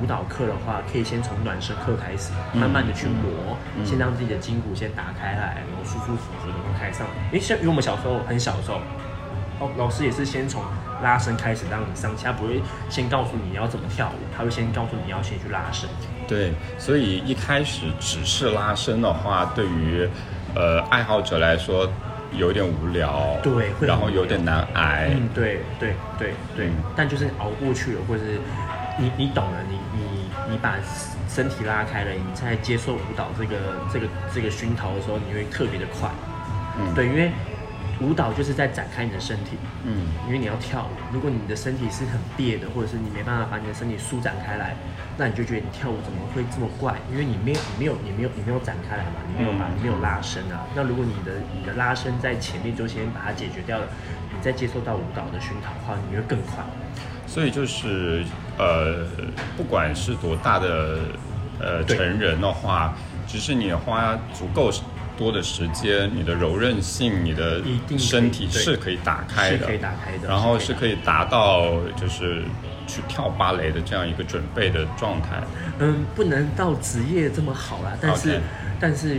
[0.00, 7.06] 舞蹈课的话，可以先从暖身课开始，慢慢的去磨，先让自己的筋骨先打开来，然后舒舒服服的开上。
[7.26, 8.80] 因为像因为我们小时候很小的时候，
[9.60, 10.62] 哦，老师也是先从
[11.02, 15.88] 拉伸开始让你上，他不会先告诉你要怎么跳舞，他会先告诉你要先去拉伸。
[16.28, 20.08] 对，所以一开始只是拉伸的话，对于
[20.54, 21.88] 呃爱好者来说
[22.32, 25.10] 有点无聊，对，然后有点难挨。
[25.12, 28.38] 嗯，对对对对，但就是熬过去了，或者是。
[29.00, 29.77] 你你懂了，你
[30.50, 30.74] 你你把
[31.28, 33.56] 身体拉开了，你在接受舞蹈这个
[33.92, 36.10] 这个这个熏陶的时候，你会特别的快。
[36.76, 37.30] 嗯，对，因为
[38.00, 39.56] 舞蹈就是在展开你的身体。
[39.84, 44.74] 嗯，因为你要跳舞，如果你的身体是很别的，或者是你没办法把你的身体舒展开来，
[45.16, 46.96] 那你就觉得你跳舞怎么会这么怪？
[47.12, 50.66] 因为你没有你没有你没有你没有展开来嘛，你没有把你没有拉伸啊。
[50.74, 53.86] 那如果你的你的拉伸在前面就先把它解决掉了，
[54.32, 56.64] 你再接受到舞蹈的熏陶的话，你会更快。
[57.26, 58.24] 所以就是，
[58.58, 59.06] 呃，
[59.56, 60.98] 不管是多大的
[61.60, 62.94] 呃成人的话，
[63.26, 64.70] 只是你花足够
[65.16, 67.62] 多的时间，你的柔韧性，你的
[67.98, 72.42] 身体是可以打开的，可以打开的，然后是可以达到就是
[72.86, 75.42] 去跳芭蕾的这样一个准备的状态。
[75.78, 78.40] 嗯，不能到职业这么好啦，但是
[78.80, 79.18] 但是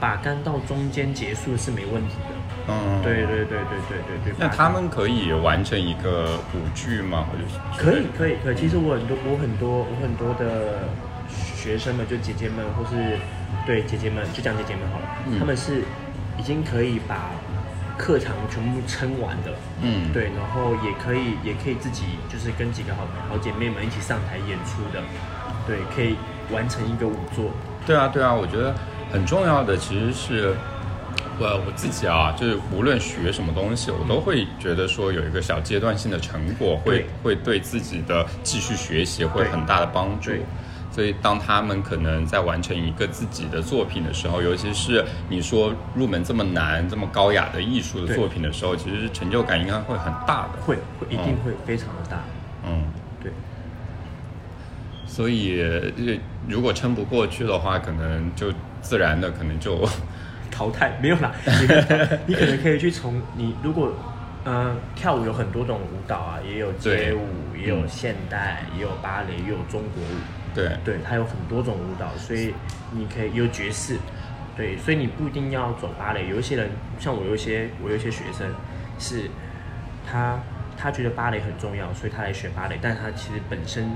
[0.00, 2.27] 把杆到中间结束是没问题的。
[2.68, 4.34] 嗯，对对对对对对对。
[4.38, 7.26] 那他们可以完成一个舞剧吗？
[7.30, 7.82] 或者是？
[7.82, 8.54] 可以可以可以。
[8.54, 10.88] 其实我很多我很多我很多的
[11.56, 13.18] 学生们，就姐姐们或是。
[13.66, 15.82] 对姐姐们，就讲姐姐们好了，他们是
[16.38, 17.30] 已经可以把
[17.98, 19.52] 课堂全部撑完的，
[19.82, 25.02] 嗯，对，然后也可以，也可以自己就是跟几个好好姐妹们一起上台演出的，
[25.66, 26.16] 对，可以
[26.50, 27.50] 完成一个舞作。
[27.86, 28.74] 对啊，对啊，我觉得
[29.12, 30.54] 很重要的其实是，
[31.38, 40.32] 我我自己啊，就是无论学什么东西，我都会觉得说有一个小阶段性的成果，会会对自己的继续学习会很大的帮助。
[40.90, 50.62] 所以，当他们可能在完成一个自己的作品的时候，尤其是你说入门这么难、这么高雅的艺术的作品的时候，其实成就感应该会很大的。
[50.66, 52.24] 会，会，一定会非常的大。
[52.66, 52.82] 嗯，
[53.22, 53.30] 对。
[55.06, 55.62] 所以，
[56.48, 59.88] 如果撑不过去的话，可能就自然的可能就
[60.58, 61.32] 淘汰，没有啦。
[62.26, 63.94] 你可能可以去从你如果
[64.42, 70.18] 呃跳舞有很多种舞蹈啊，也有街舞，也有现代，也有芭蕾，也有中国舞。
[70.52, 72.52] 对对，它有很多种舞蹈，所以
[72.90, 73.98] 你可以有爵士，
[74.56, 76.28] 对，所以你不一定要走芭蕾。
[76.28, 78.52] 有一些人，像我有一些我有一些学生，
[78.98, 79.30] 是
[80.10, 80.40] 他
[80.76, 83.88] 他觉得芭蕾很重要，所以他来学芭蕾，但他其实本身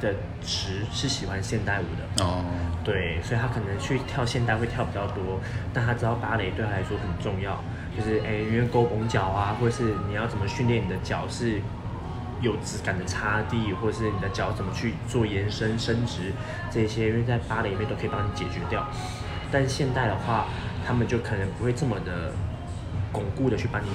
[0.00, 2.44] 的值是喜欢现代舞的哦，
[2.84, 5.40] 对，所以他可能去跳现代会跳比较多，
[5.72, 7.62] 但他知道芭蕾对他来说很重要，
[7.96, 11.60] 就是哎，因为勾绷脚啊，或者是你要怎么训练你的脚是。
[12.42, 16.30] 有质感的擦地，或者是你的脚怎么去做延伸、伸直
[16.70, 18.86] 这些，因为在芭蕾里面都可以帮你解决掉。
[19.50, 20.44] 但现代的话，
[20.86, 22.34] 他们就可能不会这么的
[23.10, 23.88] 巩固的去帮你。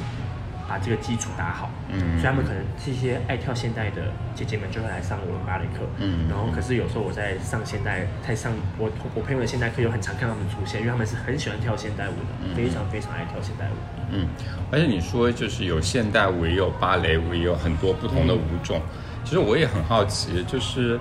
[0.71, 4.03] 把这个基础打好，嗯，所以他们可能这些爱跳现代的
[4.33, 13.75] 姐姐们就会来上我们芭蕾课，嗯，然后可是有时候我在上现代，在上我我朋友的现代课，有很常看他们出现，因为他们是很喜欢跳现代舞的，非常非常爱跳现代舞，
[14.11, 14.29] 嗯，
[14.71, 18.81] 而且你说就是有现代舞，也有芭蕾舞，也有很多不同的舞种，
[19.25, 20.97] 其实我也很好奇，就是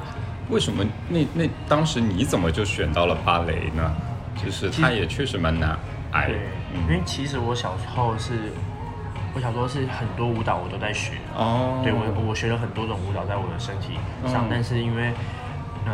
[0.49, 3.95] 为什么那那当时你怎么就选到了芭蕾呢？
[4.45, 5.79] 就是它也确实蛮难
[6.11, 6.37] 挨，对，
[6.75, 8.51] 因为其实我小时候是。
[9.33, 15.12] 我小时候是很多舞蹈我都在学，哦，对我我学了很多种舞蹈在我的身体上，但是因为，
[15.87, 15.93] 呃，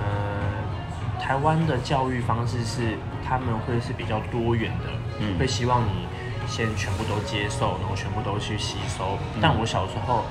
[1.20, 4.86] 台湾的教育方式是他们会是比较多元的，
[5.20, 6.06] 嗯，会希望你
[6.46, 9.18] 先全部都接受，然后全部都去吸收。
[9.40, 10.24] 但我小时候，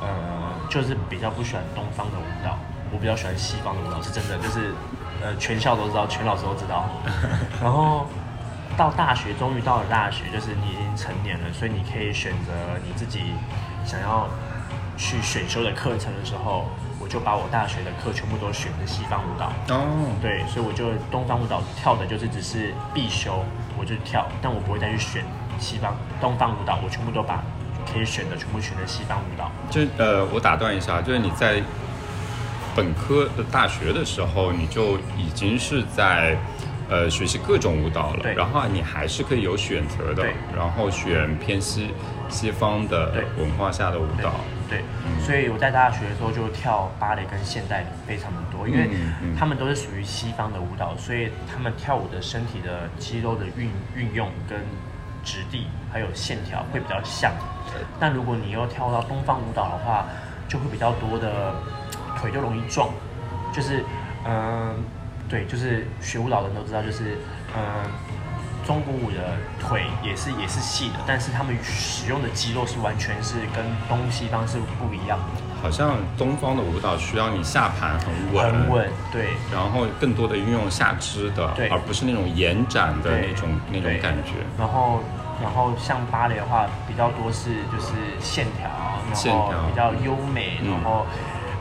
[0.00, 0.08] 呃，
[0.70, 2.56] 就是比较不喜欢东方的舞蹈，
[2.92, 4.72] 我比较喜欢西方的舞蹈，是真的，就是
[5.20, 6.88] 呃，全校都知道，全老师都知道，
[7.60, 8.06] 然后。
[8.76, 12.52] 到大学，终于到了大学，就是你已经成年了，所以你可以选择
[12.86, 13.32] 你自己
[13.84, 14.28] 想要
[14.96, 16.66] 去选修的课程的时候，
[17.00, 19.52] 我就把我大学的课全部都选的西方舞蹈。
[19.74, 23.44] 哦，对，所以我就东方舞蹈跳的就是只是必修，
[23.78, 25.24] 我就跳，但我不会再去选
[25.58, 27.42] 西方东方舞蹈，我全部都把
[27.90, 29.50] 可以选的全部选的西方舞蹈。
[29.70, 31.62] 就呃，我打断一下，就是你在
[32.74, 36.36] 本科的大学的时候，你就已经是在。
[36.88, 40.24] 呃，学习各种舞蹈了，然后你还是可以有选择的，
[40.54, 41.90] 然后选偏西
[42.28, 44.32] 西方的文化下的舞蹈。
[44.68, 44.82] 对，
[45.20, 48.88] 所以我在大学的时候就跳芭蕾跟现代非常的多，因为
[49.36, 54.58] 他们都是属于西方的舞蹈，所以他们跳舞的身体的肌肉的运运用跟
[55.24, 57.32] 质地还有线条会比较像。
[57.98, 60.06] 但如果你又跳到东方舞蹈的话，
[60.48, 61.52] 就会比较多的
[62.16, 62.90] 腿就容易撞，
[63.52, 63.84] 就是
[64.24, 64.74] 嗯。
[65.28, 67.18] 对，就是学舞蹈的人都知道，就是
[67.56, 67.90] 嗯，
[68.66, 75.42] 中国舞的腿也是也是细的，但是他们使用的肌肉是完全是跟东西方是不一样的。
[75.62, 79.30] 好像东方的舞蹈需要你下盘很稳，很稳，对。
[79.52, 84.32] 然后更多的运用下肢的，对，而不是那种延展的那种那种感觉。
[84.58, 85.00] 然后，
[85.42, 88.68] 然后像芭蕾的话，比较多是就是线条，
[89.10, 91.06] 然后比较优美，然后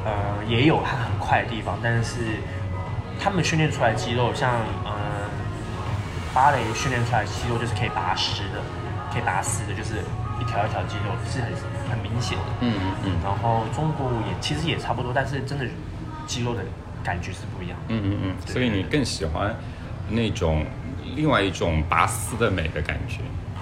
[0.03, 0.11] 呃
[0.47, 2.20] 也有它很快的地方，但是。
[3.20, 4.51] 他们训练出来肌肉，像
[4.86, 4.91] 嗯，
[6.34, 8.61] 芭蕾训练出来肌肉就是可以拔丝的，
[9.11, 9.95] 可以拔丝的，就是
[10.39, 11.51] 一条一条肌肉是很
[11.89, 12.43] 很明显的。
[12.61, 13.11] 嗯嗯嗯。
[13.24, 15.66] 然后中国舞也其实也差不多，但是真的
[16.28, 16.61] 肌肉的
[17.03, 17.78] 感觉是不一样。
[17.88, 18.36] 嗯嗯嗯。
[18.45, 19.55] 所以你更喜欢
[20.09, 20.66] 那种
[21.16, 23.22] 另外一种拔丝的美的感觉。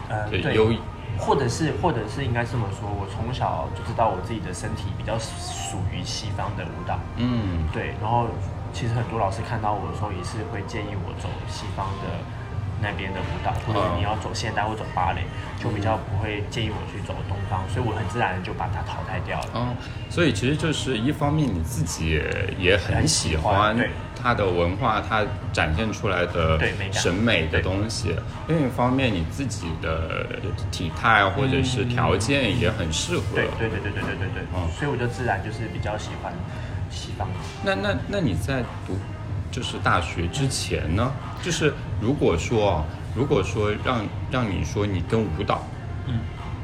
[0.09, 0.53] 呃，对。
[0.53, 0.73] 有，
[1.17, 6.99] 或者是或者是应该这么说，我从小就知道我自己的身体比较属于西方的舞蹈。
[7.17, 7.67] 嗯。
[7.71, 8.27] 对，然后。
[8.73, 12.09] 其实很多老师看到我的时候，也是会建议我走西方的
[12.81, 15.21] 那边的舞蹈，或者你要走现代或走芭蕾，
[15.61, 19.49] 就比较不会建议我去走东方，所以我很自然的就把它淘汰掉了。
[19.53, 19.75] 嗯，
[20.09, 22.21] 所以其实就是一方面你自己
[22.57, 23.77] 也很喜欢
[24.21, 26.59] 它的文化，它展现出来的
[26.91, 28.09] 审美的东西；
[28.47, 30.25] 另一方面你自己的
[30.71, 33.23] 体态或者是条件也很适合。
[33.35, 34.43] 对对对对对对对对。
[34.55, 36.33] 嗯，所以我就自然就是比较喜欢。
[37.63, 38.97] 那那那你在读
[39.51, 41.11] 就是大学之前呢？
[41.41, 42.83] 就是如果说
[43.15, 45.63] 如果说让让你说你跟舞蹈，
[46.07, 46.19] 嗯，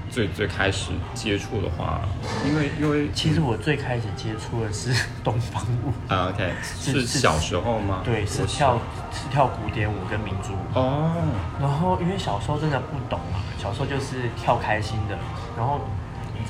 [0.10, 2.02] 最最开始接触的话，
[2.48, 8.02] 因为因为其实我最开始接触的是东方舞啊，OK，是小时候吗？
[8.04, 8.80] 对，是跳
[9.12, 11.12] 是跳古典舞跟民族舞哦。
[11.60, 15.18] 然后因为小时候真的不懂嘛，小时候就是跳开心的，
[15.56, 15.82] 然后。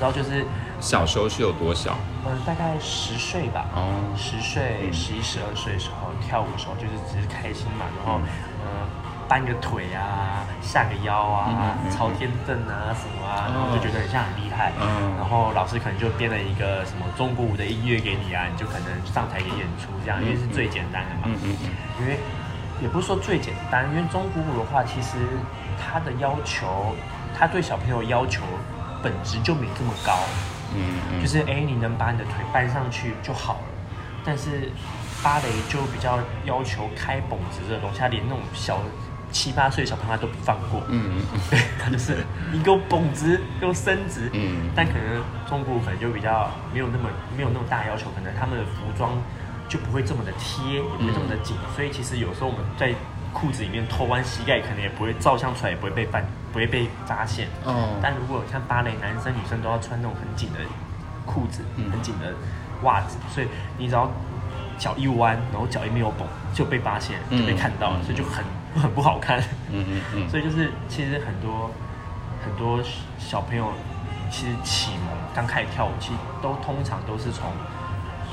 [0.00, 0.46] 你知道就是
[0.80, 1.94] 小时候是有多小？
[2.24, 3.66] 嗯，大概十岁吧。
[3.76, 8.16] 哦，十岁、十一、十二岁的时候跳舞的时候，就是只是开心嘛，然后
[8.64, 8.88] 呃，
[9.28, 14.72] 搬个腿啊，下个腰啊，朝天凳啊什么啊，然后就觉得很像很厉害。
[14.80, 21.22] 嗯，然后老师可能就编了一个什么中国舞的音乐给你啊，你就可能上台给演出这样，因为是最简单的嘛。
[21.26, 21.68] 嗯嗯嗯。
[22.00, 22.16] 因为
[22.80, 25.20] 也不是说最简单，因为中国舞的话，其实
[25.76, 26.96] 它的要求，
[27.36, 28.40] 它对小朋友要求。
[29.02, 30.18] 本质就没这么高，
[30.74, 33.64] 嗯，就是哎，你能把你的腿搬上去就好了。
[34.24, 34.70] 但是
[35.22, 38.80] 芭蕾就比较要求开绷子这个东西，他连那种小
[39.32, 41.22] 七八岁小朋友都不放过，嗯
[41.82, 44.70] 他就是你给我绷直，给我伸直，嗯。
[44.74, 49.12] 但可能中国可能就比较没有那么没有那么大要求，可能他们的服装
[49.68, 52.94] 就不会这么的贴，也不会这么的紧，所以其实有时候我们在。
[53.32, 56.20] 裤子里面偷弯膝盖，可能也不会照相出来，也不会被发，
[56.52, 57.48] 不会被发现。
[57.64, 57.98] 哦。
[58.02, 60.58] 但如果像芭蕾，男生女生都要穿那种很紧的
[61.26, 62.34] 裤子，很紧的
[62.82, 63.46] 袜子，所以
[63.78, 64.10] 你只要
[64.78, 68.44] 脚一弯，然后脚一没有绷，就被发现，就被看到了，所以就很
[68.82, 69.38] 很不好看。
[69.70, 70.28] 嗯嗯嗯。
[70.30, 71.70] 所以就是其实很多
[72.44, 72.82] 很多
[73.18, 73.72] 小朋友
[74.30, 77.50] 其实启蒙刚开始跳舞，其实都通常都是从。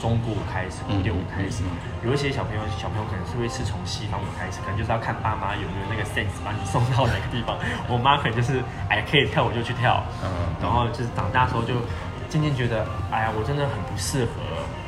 [0.02, 1.64] 中国舞开始，古典舞开始，
[2.06, 7.58] 有一些小朋友，小朋友可能是会是从西方舞开始，可能就是要看爸妈有没有那个 sense 把你送到哪个地方。
[7.90, 10.30] 我妈可能就是，哎，可以跳舞就去跳，嗯，
[10.62, 11.74] 然后就是长大时候就
[12.30, 14.32] 渐渐觉得，哎呀，我真的很不适合，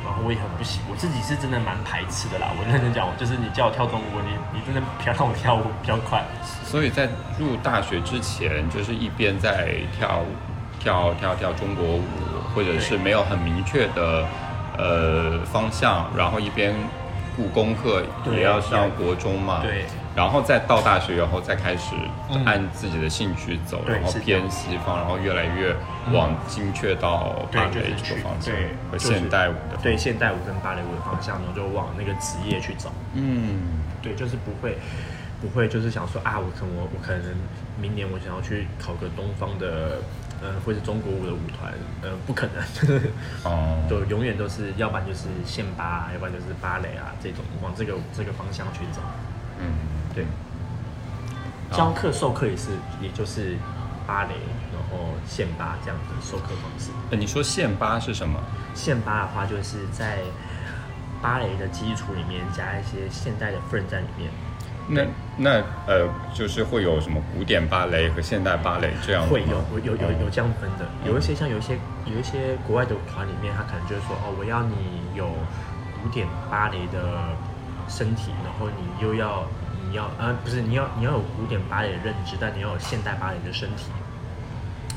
[0.04, 2.48] 然后我也很不喜，我自己是真的蛮排斥的啦。
[2.58, 6.22] 我认真讲，就是你叫我跳中国，你你真的不要让我跳舞比较快。
[6.64, 7.08] 所以在
[7.38, 10.22] 入大学之前，就是一边在跳
[10.78, 12.04] 跳跳跳中国舞，
[12.54, 14.24] 或者是没有很明确的。
[14.80, 16.74] 呃，方向，然后一边
[17.36, 18.02] 顾功课，
[18.32, 19.84] 也要上国中嘛，对，
[20.16, 21.94] 然后再到大学，然后再开始
[22.46, 25.76] 按自己的兴趣走，然后偏西方，然后越来越
[26.12, 33.60] 往精确到芭蕾这个方向，对，和现代舞的，对，现代舞跟芭蕾舞的方向，然后就往那个职业去走，嗯，
[34.00, 34.78] 对，就是不会，
[35.42, 37.22] 不会，就是想说啊，我可能我我可能
[37.78, 39.98] 明年我想要去考个东方的。
[40.42, 41.72] 嗯，或是中国舞的舞团，
[42.02, 43.02] 呃，不可能，
[43.44, 49.00] 哦， 就永远都是，要不然就是现芭，要不然就是芭蕾啊，这种往这个这个方向去走。
[49.58, 49.66] 嗯，
[50.14, 50.24] 对。
[51.72, 52.70] 教课授课也是，
[53.00, 53.56] 也就是
[54.06, 54.34] 芭蕾，
[54.72, 56.90] 然后现芭这样的授课方式。
[57.10, 58.40] 呃，你说现芭是什么？
[58.74, 60.18] 现芭的话，就是在
[61.22, 64.30] 芭蕾的基础里面加一些现代的份在里面。
[64.92, 65.50] 那那
[65.86, 74.74] 呃，就是会有什么古典芭蕾和现代芭蕾这样会有有有有这样分的，有一些像有一些有一些国外的团里面，他可能就是说哦，我要你
[75.14, 75.28] 有
[76.02, 76.98] 古典芭蕾的
[77.88, 79.46] 身体，然后你又要
[79.88, 83.92] 你要啊不是你要你要有古典芭蕾的认知，但你要有现代芭蕾的身体，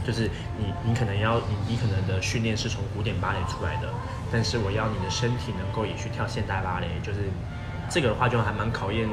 [0.04, 3.88] 就是你你可能要你你可能的训练是从古典芭蕾出来的，
[4.32, 7.20] 但是我要你的身体能够也去跳现代芭蕾，就是
[7.90, 9.08] 这个的话就还蛮考验。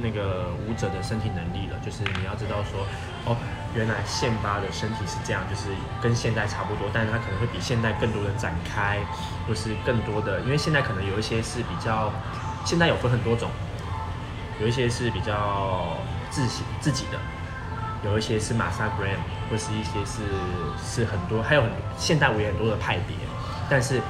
[0.00, 2.86] 那个舞者的身体能力了，就是你要知道说，
[3.26, 3.36] 哦，
[3.74, 5.70] 原来现巴的身体是这样，就是
[6.00, 9.00] 跟现代差不多，但是它可能会比现代更多的展开，
[9.46, 12.12] 或是更多的，因为现在可能有一些是比较，
[12.64, 13.50] 现在有分很多种，
[14.60, 15.96] 有一些是比较
[16.30, 17.18] 自己自己的，
[18.04, 19.18] 有一些是马萨 gram，
[19.50, 20.22] 或是一些是
[20.80, 23.16] 是很多，还有很现代舞也很多的派别，
[23.68, 24.00] 但是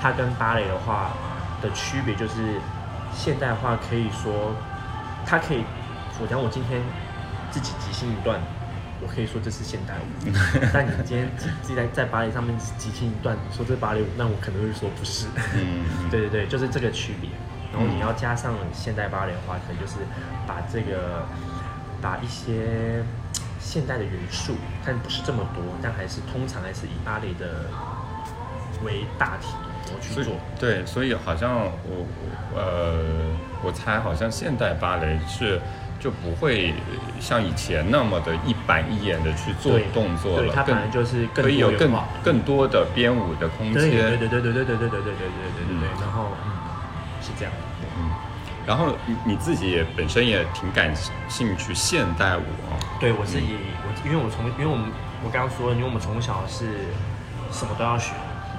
[0.00, 1.10] 它跟芭蕾的话
[1.60, 2.60] 的区别就是，
[3.12, 4.54] 现代化可以说。
[5.26, 5.64] 他可以，
[6.20, 6.80] 我讲我今天
[7.50, 8.40] 自己即兴一段，
[9.00, 10.32] 我可以说这是现代舞。
[10.72, 15.26] 但你今天自自己在在芭蕾上面即兴一段，说这芭蕾舞，那我可能会说不是。
[15.54, 17.30] 嗯，对对对，就是这个区别。
[17.72, 19.98] 然后你要加上现代芭蕾的话，可能就是
[20.46, 21.26] 把这个
[22.00, 23.02] 把一些
[23.58, 24.54] 现代的元素，
[24.84, 27.68] 但不是这么多，但还是通常还是以芭蕾的
[28.84, 29.48] 为大体。
[29.92, 30.34] 我去做。
[30.58, 32.06] 对，所以好像我
[32.54, 33.34] 呃，
[33.64, 35.60] 我猜好像现代芭蕾是
[35.98, 36.74] 就不会
[37.18, 41.90] 像以前那么的一板一眼的去做动作了，它可能就是可以有更
[42.22, 43.74] 更多的编舞的空间。
[43.74, 45.00] 对对对对对对对对对对对对
[45.66, 45.88] 对对。
[46.00, 46.52] 然后嗯，
[47.22, 47.52] 是这样。
[47.98, 48.10] 嗯。
[48.66, 50.94] 然后你你自己也本身也挺感
[51.28, 52.76] 兴趣现代舞哦？
[52.98, 54.90] 对我自己，我因为我从因为我们
[55.24, 56.88] 我刚刚说，因为我们从小是
[57.50, 58.12] 什么都要学。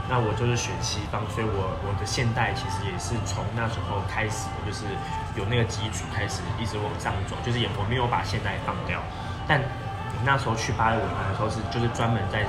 [0.08, 4.86] 那我就是学西方，所以我我的现代其实也是从那时候开始我，就是
[5.34, 9.01] 有那个基础开始一直往上走，就是也我没有把现代放掉。
[9.47, 9.62] 但
[10.24, 12.45] 那时候去芭蕾舞团的时候是就是专门在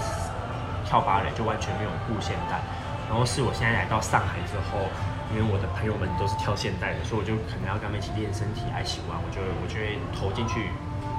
[0.84, 2.60] 跳芭蕾，就完全没有顾现代。
[3.08, 4.84] 然后是我现在来到上海之后，
[5.32, 10.68] 因为我的朋友们都是跳现代的，所以我就可能要跟他们一起练身体、爱喜欢，我就我就会投进去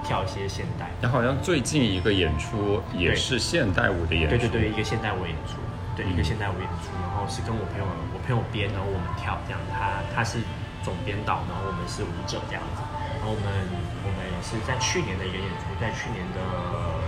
[0.03, 0.85] 跳一些现代。
[1.01, 5.57] 然后好像最近一个演出也是现代舞的演出，对对对，一个现代舞演出。
[5.97, 9.57] 对一个现代舞演出，然后是跟我朋友我朋友编，然后我们跳这样。
[9.73, 10.37] 他他是
[10.85, 12.85] 总编导，然后我们是舞者这样子。
[13.17, 13.49] 然后我们
[14.05, 16.39] 我们是在去年的一个演出，在去年的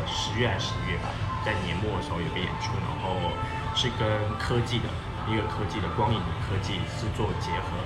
[0.09, 1.13] 十月还是十一月吧，
[1.45, 3.29] 在年末的时候有个演出，然后
[3.77, 4.09] 是跟
[4.41, 4.89] 科技的
[5.29, 6.17] 一个科技的光影
[6.49, 7.77] 科技是做结合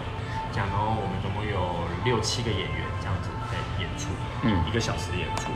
[0.55, 0.65] 这样。
[0.71, 4.07] 然后我们总共有六七个演员这样子在演出，
[4.47, 5.51] 嗯，一个小时的演出。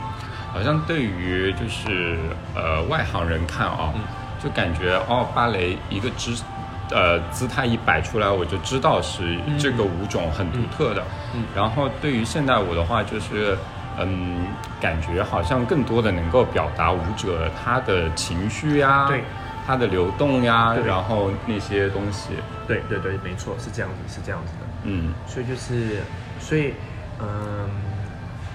[0.52, 2.20] 好像对于就是
[2.54, 3.96] 呃外行人看啊。
[4.42, 6.42] 就感觉哦，芭蕾一个姿，
[6.90, 11.02] 呃，姿态一摆出来，我就知道是这个舞种很独特的。
[11.34, 13.56] 嗯，然后对于现代舞的话，就是
[13.98, 14.46] 嗯，
[14.80, 19.24] 感觉好像更多的能够表达舞者他的情绪呀，对，
[19.66, 22.30] 他的流动呀，然后那些东西。
[22.66, 24.66] 对对对，没错，是这样子，是这样子的。
[24.84, 26.02] 嗯，所以就是，
[26.38, 26.74] 所以
[27.20, 27.68] 嗯，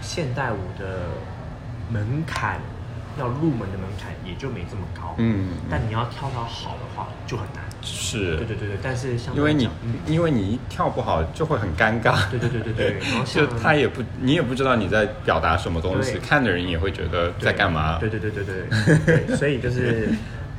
[0.01, 1.09] 现代舞的
[1.91, 2.61] 门槛。
[3.19, 9.69] 要入门的门槛也就没这么高，嗯，但你要跳到好的话就很难，是，对对对对，但是像因为你
[10.07, 18.97] 因为你跳不好就会很尴尬，对对对对对， 就他也不你也不知道你在表达什么东西，看的人也会觉得在干嘛，对对对对对
[19.27, 20.09] 对，所以就是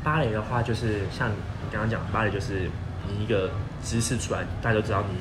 [0.05, 1.35] 芭蕾的话，就是像你
[1.73, 2.71] 刚刚讲芭蕾，就是
[3.09, 3.51] 你一个
[3.83, 5.17] 姿势出来，大家都知道你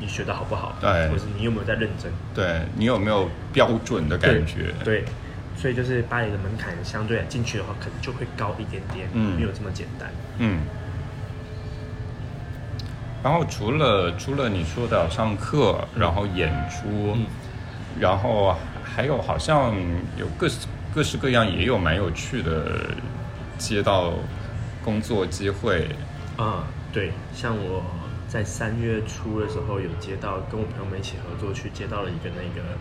[0.00, 5.04] 你学的好不好，对，或是你有没有在认真，对你有没有标准的感觉，对。
[5.60, 10.60] 所以就是巴黎的门槛相对进去的话，可能就会高一点点，嗯，没有这么简单，嗯。
[13.24, 17.16] 然后除了除了你说的上课，然后演出，
[17.98, 18.54] 然后
[18.84, 19.74] 还有好像
[20.16, 22.90] 有各式各式各样也有蛮有趣的
[23.58, 24.12] 街道
[24.84, 25.88] 工作机会，
[26.36, 27.82] 啊，对，像我。
[28.28, 32.76] 在三月初的时候，有接到跟我朋友们一起合作去接到了一个那个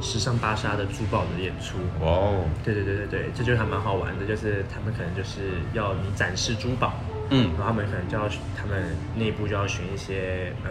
[0.00, 1.76] 时尚芭莎的珠宝的演出。
[2.00, 2.44] 哇哦！
[2.62, 6.94] 对对对对对，这就还蛮好玩的，就是他们可能就是要你展示珠宝，
[7.30, 10.70] 嗯，然后他们可能就要他们内部就要选一些呃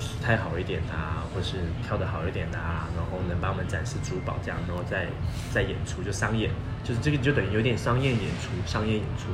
[0.00, 5.06] 体态好一点的，啊或是跳得好一点的，啊然后能帮我们展示珠宝这样，然后再
[5.52, 6.50] 再演出就商演，
[6.82, 9.28] 就是这个就等于有点商业演出，商业演出。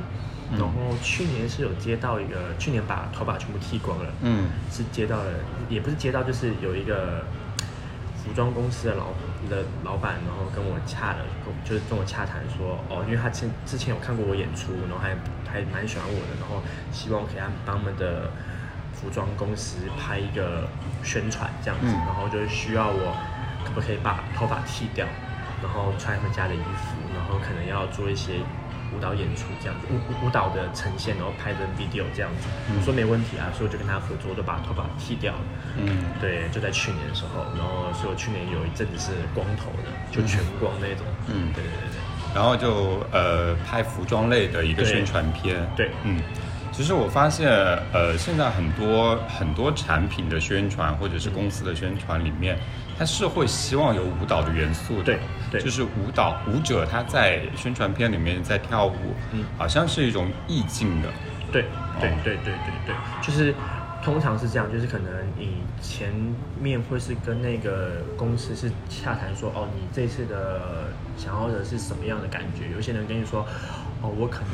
[0.57, 5.31] 然后去年是有接到一个，去年把头发全部剃光了，嗯，是接到了，
[5.69, 7.23] 也不是接到，就是有一个
[8.21, 9.05] 服装公司的老
[9.49, 11.19] 的老板，然后跟我洽了，
[11.63, 15.15] 就是跟我洽谈说，哦，因为他之之前有看过我演出，然后还
[15.49, 18.29] 还蛮喜欢我的，然后希望可以帮他们的
[18.93, 20.67] 服装公司拍一个
[21.01, 23.15] 宣传这样子，然后就是需要我
[23.63, 25.07] 可不可以把头发剃掉，
[25.63, 28.33] 然后穿他们家的衣服，然后可能要做一些。
[28.95, 35.39] 舞蹈演出这样子，舞舞蹈的呈现，然后拍的 video 这样子，我说没问题啊，所以我就跟他合作，就把头发剃掉了。
[35.77, 41.05] 嗯，对，就在去年的时候，然后所以我去年有一阵子是光头的，就全光那种。
[41.27, 41.99] 嗯，对对对对。
[42.33, 45.69] 然后就呃拍服装类的一个宣传片。
[45.75, 46.19] 对，嗯。
[46.73, 47.49] 其实我发现，
[47.91, 52.57] 呃，现在很多很多产品的宣传或者是公司的宣传里面，
[53.01, 55.03] 它是会希望有舞蹈的元素的。
[55.05, 61.09] 对，对，就是舞蹈舞者他在宣传片里面在跳舞，嗯，好像是一种意境的。
[61.51, 61.65] 对，
[61.99, 62.53] 对，对，对，对，
[62.85, 63.55] 对，就是
[64.03, 66.13] 通常是这样，就是可能你前
[66.59, 70.61] 面会是跟那个公司是洽谈说，哦，你这次的
[71.17, 72.69] 想要的是什么样的感觉？
[72.71, 73.43] 有些人跟你说，
[74.03, 74.51] 哦，我可能。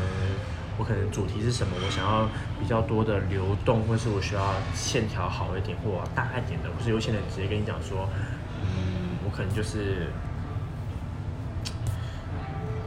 [0.80, 1.74] 我可能主题是什么？
[1.84, 2.30] 我想要
[2.60, 8.08] 比较多的流动，或是我需要线条好一点，或大一点的，或是有些人直接跟你讲说，
[9.38, 10.08] 可能就是，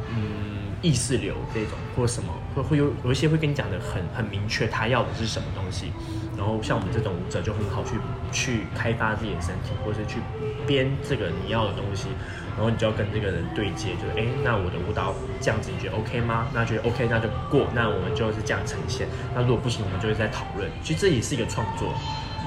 [0.09, 5.92] 嗯，意识流这种或什么，会会有有一些会跟你讲的很很明确，他要的是什么东西。
[6.36, 7.96] 然后像我们这种舞者就很好去
[8.32, 10.18] 去开发自己的身体，或是去
[10.66, 12.09] 编这个你要的东西。
[12.57, 16.48] 然后你就要跟这个人对接，就是哎，那我的舞蹈这样子你觉得 OK 吗？
[16.53, 17.68] 那觉得 OK，那就过。
[17.72, 19.07] 那我们就是这样呈现。
[19.34, 20.68] 那如果不行，我们就会在讨论。
[20.82, 21.94] 其实这也是一个创作，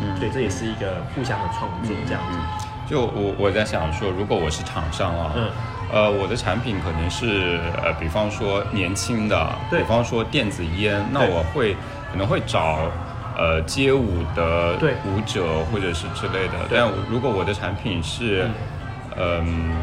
[0.02, 2.68] 嗯，对，这也是一个互相的创作这样子。
[2.90, 5.50] 就我我在想说，如果我是厂商啊，嗯，
[5.92, 11.76] 呃，我的产品可能是呃，比方说年轻的，比方说电子烟，那我会
[12.12, 12.80] 可能会找
[13.38, 14.76] 呃街舞的
[15.06, 16.54] 舞者或者是之类的。
[16.70, 18.48] 但如果我的产品是
[19.16, 19.76] 嗯，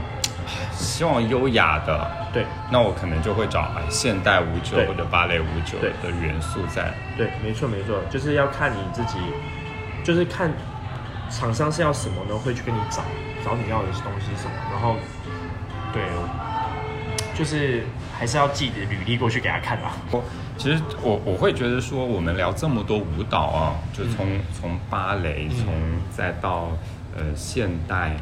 [0.73, 6.93] 希望优雅的，对，那我可能就会找现代舞者或者芭蕾舞者的元素在。
[7.17, 9.19] 对，没错没错，就是要看你自己，
[10.03, 10.51] 就是看
[11.31, 12.37] 厂商是要什么呢？
[12.37, 13.03] 会去跟你找
[13.45, 14.97] 找你要的东西什么，然后
[15.93, 16.03] 对，
[17.35, 17.85] 就是
[18.19, 19.93] 还是要寄的履历过去给他看吧。
[20.11, 20.23] 我
[20.59, 25.73] 其实我我会觉得说，我们聊这么多舞蹈啊，就从从芭蕾，从
[26.15, 26.73] 再到
[27.17, 28.17] 呃现代。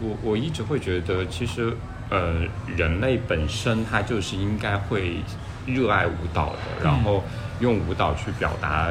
[0.00, 1.72] 我我一直会觉得，其实，
[2.10, 2.46] 呃，
[2.76, 5.18] 人类本身他就是应该会
[5.66, 7.22] 热爱舞蹈的，然后
[7.60, 8.88] 用舞蹈去表达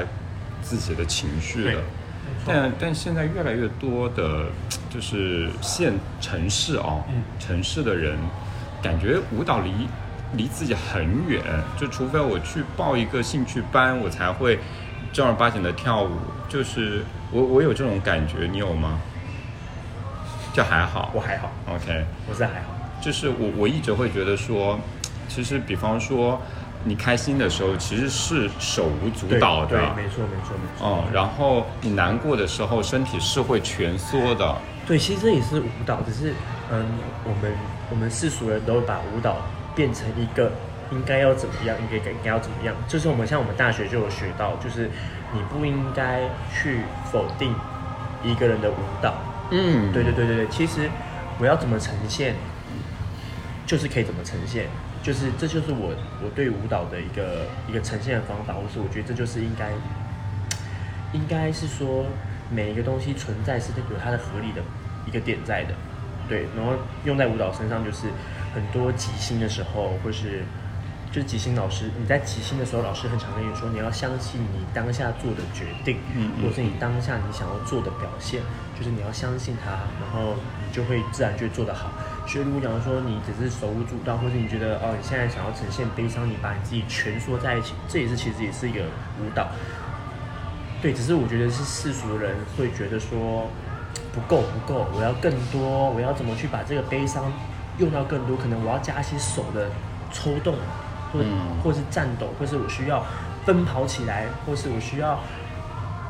[0.62, 1.82] 自己的情绪的。
[2.46, 4.46] 但但现在越来越多的，
[4.90, 7.04] 就是县城市哦，
[7.40, 8.18] 城市的人
[8.82, 9.72] 感觉舞蹈离
[10.36, 11.42] 离自己很远，
[11.78, 14.60] 就除非我去报一个兴趣班，我才会
[15.12, 16.12] 正儿八经的跳舞。
[16.50, 19.00] 就是我我有这种感觉，你有吗？
[20.54, 24.80] 就还好，我还好，OK，我是还好，就是我我一直会觉得说，
[25.28, 26.40] 其实比方说
[26.84, 34.56] 你开心的时候，其实是手舞足蹈的，对，没错没错没错，哦，然后你难过的时候，身体是会蜷缩的，
[34.86, 36.34] 对，其实这也是舞蹈，只是
[36.72, 36.86] 嗯，
[37.24, 37.52] 我们
[37.90, 39.38] 我们世俗人都把舞蹈
[39.76, 40.52] 变成一个
[40.92, 44.90] 应该要怎么样，应该应该要怎么样，就是我们像我们大学就有学到，就是
[45.34, 46.22] 你不应该
[46.54, 46.82] 去
[47.12, 47.56] 否定
[48.24, 49.14] 一个人的舞蹈。
[49.52, 50.90] 嗯，对对对对对，其实
[51.40, 52.36] 我要怎么呈现，
[53.66, 54.68] 就是可以怎么呈现，
[55.04, 55.94] 就是这就是我
[56.24, 59.70] 我对舞蹈的一个一个呈现的方法，或是我觉得这就是应该，
[61.12, 62.06] 应该是说
[62.50, 64.62] 每一个东西存在是有它的合理的
[65.06, 65.76] 一个点在的，
[66.28, 66.74] 对，然后
[67.04, 68.08] 用在舞蹈身上就是
[68.56, 70.42] 很多即兴的时候，或是。
[71.14, 78.42] 就是即兴老师，你在即兴的时候，老师很常跟你说，你要相信你当下做的决定，嗯，或是你当下你想要做的表现，
[78.76, 80.34] 就是你要相信它，然后
[80.66, 81.92] 你就会自然就会做得好。
[82.26, 88.82] 所以如果假如说你只是手舞足蹈，或者你觉得哦你现在想要呈现悲伤，你把你自己蜷缩在一起，这也是其实也是一个
[89.20, 89.48] 舞蹈。
[90.82, 93.48] 对，只是我觉得是世俗的人会觉得说
[94.14, 97.32] 不够不够，我要更多，我要怎么去把这个悲伤
[97.78, 98.36] 用到更多？
[98.36, 99.70] 可能我要加一些手的
[100.12, 100.56] 抽动。
[101.14, 101.20] 或
[101.64, 103.06] 或是颤抖，或是我需要
[103.46, 105.20] 奔跑起来，或是我需要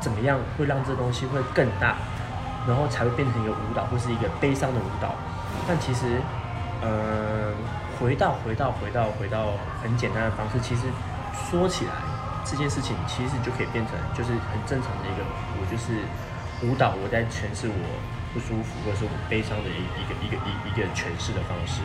[0.00, 1.96] 怎么样，会让这东西会更大，
[2.66, 5.14] 然后才会变成一个舞蹈，或是一个悲伤的舞蹈。
[5.66, 6.20] 但其实，
[6.82, 7.52] 呃，
[7.98, 9.52] 回到回到回到回到
[9.82, 10.82] 很简单的方式，其实
[11.50, 11.92] 说起来
[12.44, 15.24] 这件事情，其实就可以变成就是很正常的一个，
[15.58, 16.04] 我就是
[16.66, 17.74] 舞蹈，我在诠释我
[18.34, 21.80] 不舒服或者是我悲伤的一一个一个一一个诠释的方式。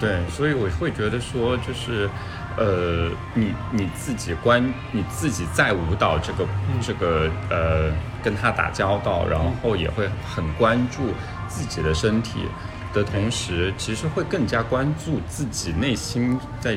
[0.00, 2.10] 对，所以我会觉得说，就是，
[2.56, 6.44] 呃，你你自己关你自己在舞蹈这个
[6.82, 11.14] 这个呃跟他打交道，然后也会很关注
[11.46, 12.48] 自己的身体
[12.94, 16.76] 的同时，其实会更加关注自己内心在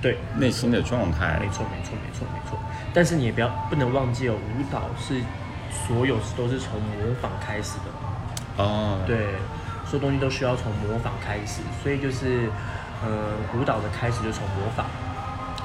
[0.00, 1.38] 对内心的状态。
[1.40, 2.58] 没错，没错，没错，没错。
[2.94, 5.20] 但是你也不要不能忘记哦，舞蹈是
[5.86, 9.34] 所有都是从模仿开始的哦，对。
[9.86, 12.48] 所有东西都需要从模仿开始，所以就是，
[13.04, 14.86] 呃，舞蹈的开始就从模仿，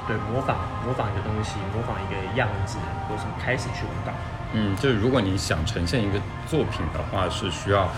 [0.06, 2.76] 对，模仿模仿一个东西，模仿一个样子，
[3.08, 4.12] 或什么开始去舞蹈。
[4.52, 7.88] 嗯，就是如果你想呈现一个作品的话，是需要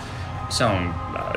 [0.49, 0.75] 向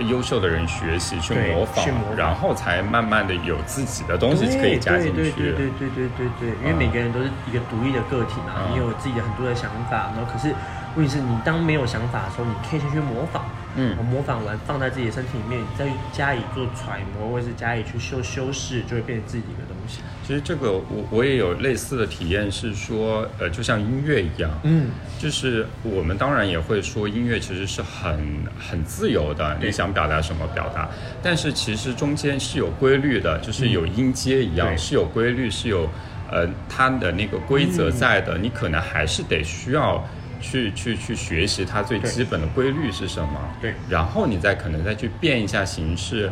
[0.09, 1.87] 优秀的人学习去模仿，
[2.17, 5.15] 然后才慢慢的有自己的东西可以加进去。
[5.15, 10.55] 对对对对对对对对，因为每个人都是一个独立的个体嘛，你有自己的很多的想法，然后可是
[10.97, 13.45] 问题是你当没有想法的时候，你可以先去模仿。
[13.79, 20.01] 嗯，模仿完放在自己的身体里面，再加以做揣摩，或者是加以去修修饰，就会变成自己的东西。
[20.27, 24.89] 其实这个我我也有类似的体验，是说，呃，就像音乐一样，嗯，
[25.19, 28.19] 就是我们当然也会说音乐其实是很
[28.59, 30.89] 很自由的，你想表达什么表达，
[31.23, 35.87] 但是其实中间是有规律的，就是有音阶一样，是有规律，是有
[36.31, 40.03] 呃它的那个规则在的，你可能还是得需要。
[40.49, 43.31] 去去去学习它最基本的规律是什么？
[43.61, 46.31] 对，然后你再可能再去变一下形式，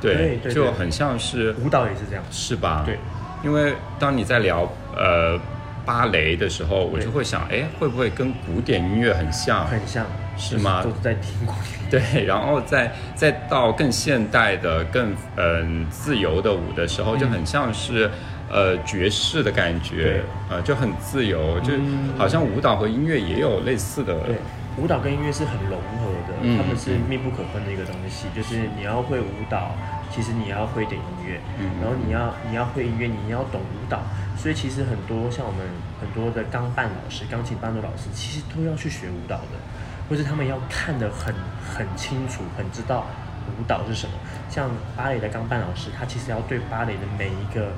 [0.00, 2.82] 对，对就很像是舞蹈也是这样，是吧？
[2.84, 2.98] 对，
[3.44, 5.38] 因为当你在聊呃
[5.86, 9.64] 芭蕾的时候，我就会想，哎，会不会跟古典音乐很像？
[9.66, 10.04] 很像，
[10.36, 10.82] 是吗？
[10.82, 12.02] 就是都是在听古典。
[12.02, 18.10] 对，然后再再到更现代的、更嗯、自由的舞的时候，就很像是
[18.50, 24.14] 呃爵士的感觉对，呃就很自由，就嗯好像舞蹈和音乐也有类似的。
[24.20, 24.36] 对，
[24.76, 28.26] 舞蹈跟音乐是很融合的，嗯他们是密不可分的一个东西。
[28.34, 29.74] 就是你要会舞蹈，
[30.10, 34.02] 其实你要会一点音乐，嗯然后你要你要会音乐，你要懂舞蹈。
[34.36, 35.60] 所以其实很多像我们
[36.00, 39.56] 很多的钢伴老师、钢琴伴奏老师，其实都要去学舞蹈的，
[40.10, 41.34] 或是他们要看得很
[41.64, 43.06] 很清楚，很知道
[43.58, 44.12] 舞蹈是什么。
[44.50, 47.72] 像芭蕾的钢伴老师，他其实要对芭蕾的每一个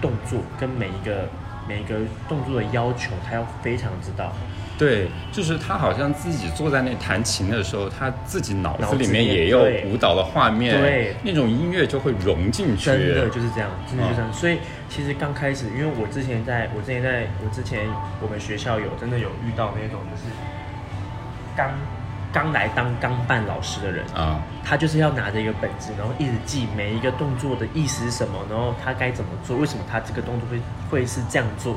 [0.00, 1.28] 动作跟每一个
[1.68, 1.96] 每一个
[2.28, 4.32] 动作的要求，他要非常知道。
[4.78, 12.86] 对，就是他好像自己坐在那弹琴的时候，他自己脑子里面也有舞蹈的画面，对那种音乐就会融进去。
[12.86, 14.30] 真的就是这样，真的就是这样。
[14.30, 17.86] 嗯所以其实刚开始，因为我之前在我之前在我之前
[18.22, 20.32] 我们学校有真的有遇到那种就是
[21.54, 21.70] 刚
[22.32, 30.60] 刚来当钢伴老师的人，啊，他就是要拿着一个本子，然后一直记每一个动作的意思是什么，然后他该怎么做，为什么他这个动作会
[30.90, 31.76] 会是这样做，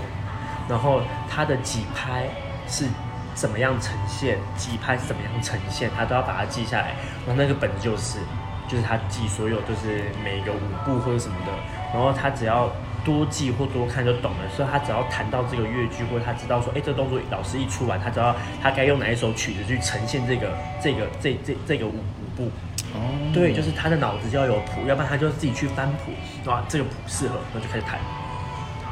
[0.70, 2.28] 然后他的几拍
[2.68, 2.86] 是
[3.34, 6.94] 怎么样呈现，几拍是怎么样呈现，他都要把它记下来。
[7.26, 8.20] 然后那个本子就是
[8.68, 11.52] 就是他记所有就是每一个舞步或者什么的，
[11.94, 12.72] 然后他只要
[13.04, 20.52] 多记或多看就懂了，所以他只要弹到这个乐句，或者他知道说，哎，这个动作老师一出完，他知道他该用哪一首曲子去呈现这个
[20.82, 22.52] 这个这这这个舞舞步。
[22.94, 23.00] 哦，
[23.34, 26.12] 对，就是他的脑子就要有谱，要不然他就自己去翻谱，
[26.50, 28.00] 哇，这个谱适合，那就开始弹，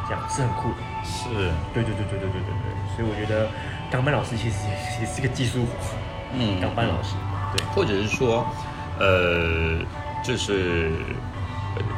[0.08, 0.78] 这样是很酷的。
[1.04, 1.30] 是，
[1.74, 3.48] 对对对对对对对对，所以我觉得
[3.92, 5.96] 钢班老师其实也也是个技术活，
[6.34, 7.16] 嗯钢班老师，
[7.56, 8.46] 对或者是说，
[9.00, 9.80] 呃，
[10.24, 10.92] 就是
[11.31, 11.31] 呃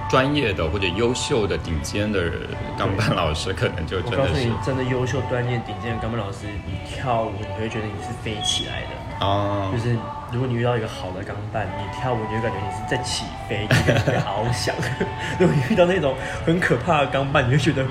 [0.09, 2.31] 专业的或者优秀的顶尖的
[2.77, 9.25] 钢板老师，可能就我告诉真的是你，真的优秀、专业、顶尖的钢板老师，你跳舞你会觉得你是飞起来的。
[9.25, 9.95] 啊就，是
[10.31, 14.75] 如果你遇到一个好的钢伴，你跳舞你就感觉你是在起飞，你感觉在翱翔。
[15.39, 16.15] 如果你遇到那种
[16.45, 17.85] 很可怕的钢伴，你就觉得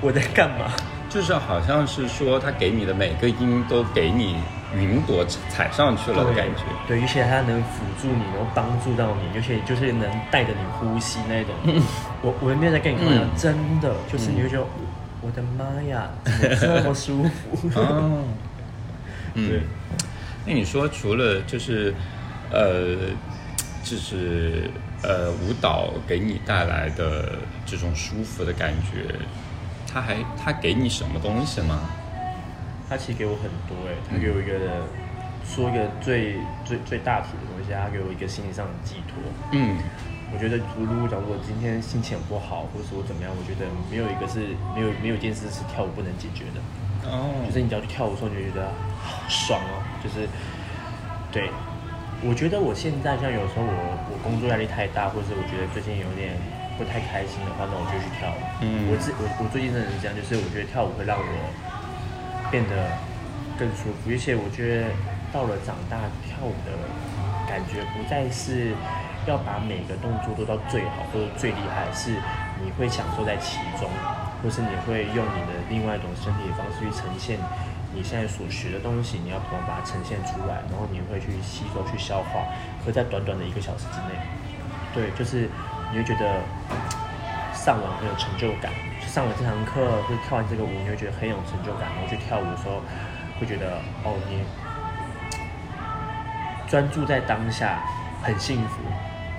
[0.00, 0.72] 我在干嘛？
[1.14, 4.34] 就是好像是说他给你的每个音都给你
[4.74, 6.62] 云朵踩上去了的感觉。
[6.88, 11.54] 对，而且它能辅助你，能够帮助到你，而且就是能带着你呼吸那种。
[12.20, 14.66] 我我没有在跟你开玩笑，嗯真的就是你会觉得，
[15.22, 16.08] 我的妈呀，
[16.58, 17.70] 怎么这么舒服？
[17.80, 18.24] 哦，
[19.34, 19.62] 对嗯，
[20.44, 21.94] 那你说除了就是，
[22.50, 22.96] 呃，
[23.84, 24.68] 就是
[25.04, 29.14] 呃舞蹈给你带来的这种舒服的感觉，
[29.94, 31.78] 它还他给你什么东西吗？
[32.88, 34.82] 他其实给我很多哎，他给我一个
[35.46, 36.34] 说一个最
[36.64, 39.22] 最最大体的东西，他给我一个心理上的寄托。
[39.52, 39.78] 嗯
[40.34, 46.58] 我觉得，如如果讲我今天心情很不好，或者说怎么样，我觉得没有一个是没有没有一件事是跳舞不能解决的。
[47.08, 48.66] 哦就是你只要去跳舞的时候，你就觉得
[48.98, 49.78] 好爽哦。
[50.02, 50.26] 就是，
[51.30, 51.48] 对，
[52.20, 53.78] 我觉得我现在像有时候我
[54.10, 56.34] 我工作压力太大，或者是我觉得最近有点
[56.76, 58.40] 不太开心的话，那我就去跳舞。
[58.60, 61.24] 嗯我自我我最近真的是这样，就是我觉得跳舞会让我
[62.50, 62.90] 变得
[63.58, 64.90] 更舒服，而且我觉得
[65.32, 66.74] 到了长大，跳舞的
[67.46, 68.74] 感觉不再是
[69.26, 72.10] 要把每个动作做到最好或者最厉害，是
[72.62, 73.88] 你会享受在其中，
[74.42, 77.38] 或是你会用你的另外一种身体的方式去呈现
[77.94, 82.50] 你现在所学的东西，你要怎么把它呈现出来，然后你会去吸收、去消化，
[82.84, 84.18] 可在短短的一个小时之内，
[84.92, 85.48] 对，就是
[85.92, 86.40] 你会觉得
[87.52, 88.72] 上完很有成就感，
[89.06, 92.82] 上完这堂课或者跳完这个舞，你会觉得很有成就感，然后去跳舞的时候
[93.38, 94.42] 会觉得哦，你
[96.68, 97.78] 专注在当下，
[98.22, 98.80] 很幸福。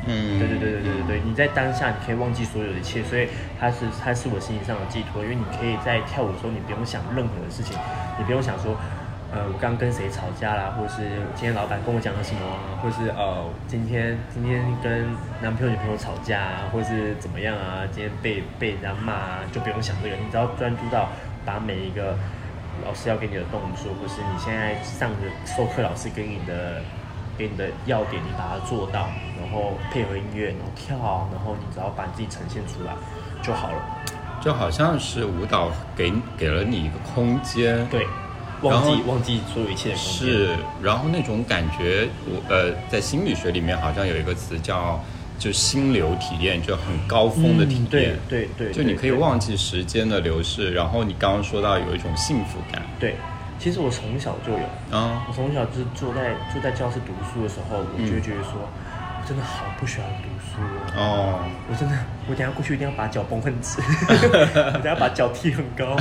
[0.07, 3.27] 嗯，对对对对对对对，你在当下你可以忘记所有的一切，所以
[3.59, 7.75] 它是它是我心灵上的寄托，因为你可以在跳舞的时候，你不用想任何的事情，
[8.19, 8.77] 你不用想说，
[9.35, 11.03] 呃，我刚跟谁吵架啦，或是
[11.35, 15.05] 今天老板跟我讲了什么啊，或是呃，今天今天跟
[15.41, 21.09] 男朋友女朋友吵架啊，或是怎么样啊，今天被被人家骂啊，就不用想这个，你只要专注到
[21.45, 22.17] 把每一个
[22.85, 26.81] 老师要给你的动作，或是你现在上的授课老师给你的
[27.37, 32.93] 给你的要点，你把它做到，然后配合音乐，然后跳，然后你只要把自己呈现出来
[33.41, 33.83] 就好了。
[34.39, 38.05] 就好像是舞蹈给给了你一个空间，对，
[38.61, 40.13] 忘记忘记所有一切的空间。
[40.29, 44.99] 是，然后那种感觉，我呃，在心理学里面好像有一个词叫
[45.37, 53.15] 就心流体验，就很高峰的体嗯对验，对对，就你可以忘记时间的流逝，然后你刚刚说到有一种幸福感，对，
[53.59, 60.61] 其实我从小就有，啊，我从小就是坐在坐在教室读书的时候，我就觉得说，我真的好不喜欢读书
[60.97, 60.97] 哦。
[60.97, 61.39] 哦，
[61.69, 61.95] 我真的，
[62.29, 65.97] 我等下过去一定要把脚绷很直， 我等下把脚踢很高。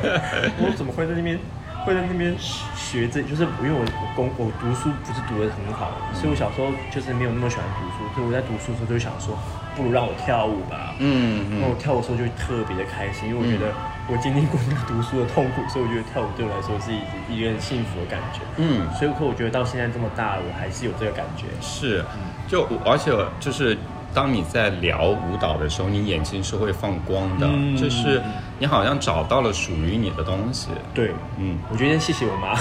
[0.60, 1.38] 我怎么会在那边？
[1.84, 9.36] 会在那边学这，就是因为我我工我读书不是读的很好，所以我小时候就是没有那么喜欢读书，所以我在读书的时候就想说，
[9.76, 10.94] 不如让我跳舞吧。
[10.98, 11.60] 嗯嗯。
[11.60, 13.68] 那我跳舞的时候就特别的开心，因为我觉得
[14.08, 18.40] 我经历过那个读书的痛苦，所以我觉得跳舞对我来说是一一个很幸福的感觉。
[18.56, 18.88] 嗯。
[18.96, 21.44] 所以可我觉得到现在这么大了，我还是有这个感觉。
[21.60, 22.04] 是，
[22.48, 23.76] 就而且就是。
[24.14, 27.46] 当你在聊舞蹈的时候，你眼睛是会放光的，
[27.76, 28.22] 就是
[28.58, 30.68] 你好像找到了属于你的东西。
[30.94, 32.54] 对，嗯，我觉得谢谢我妈，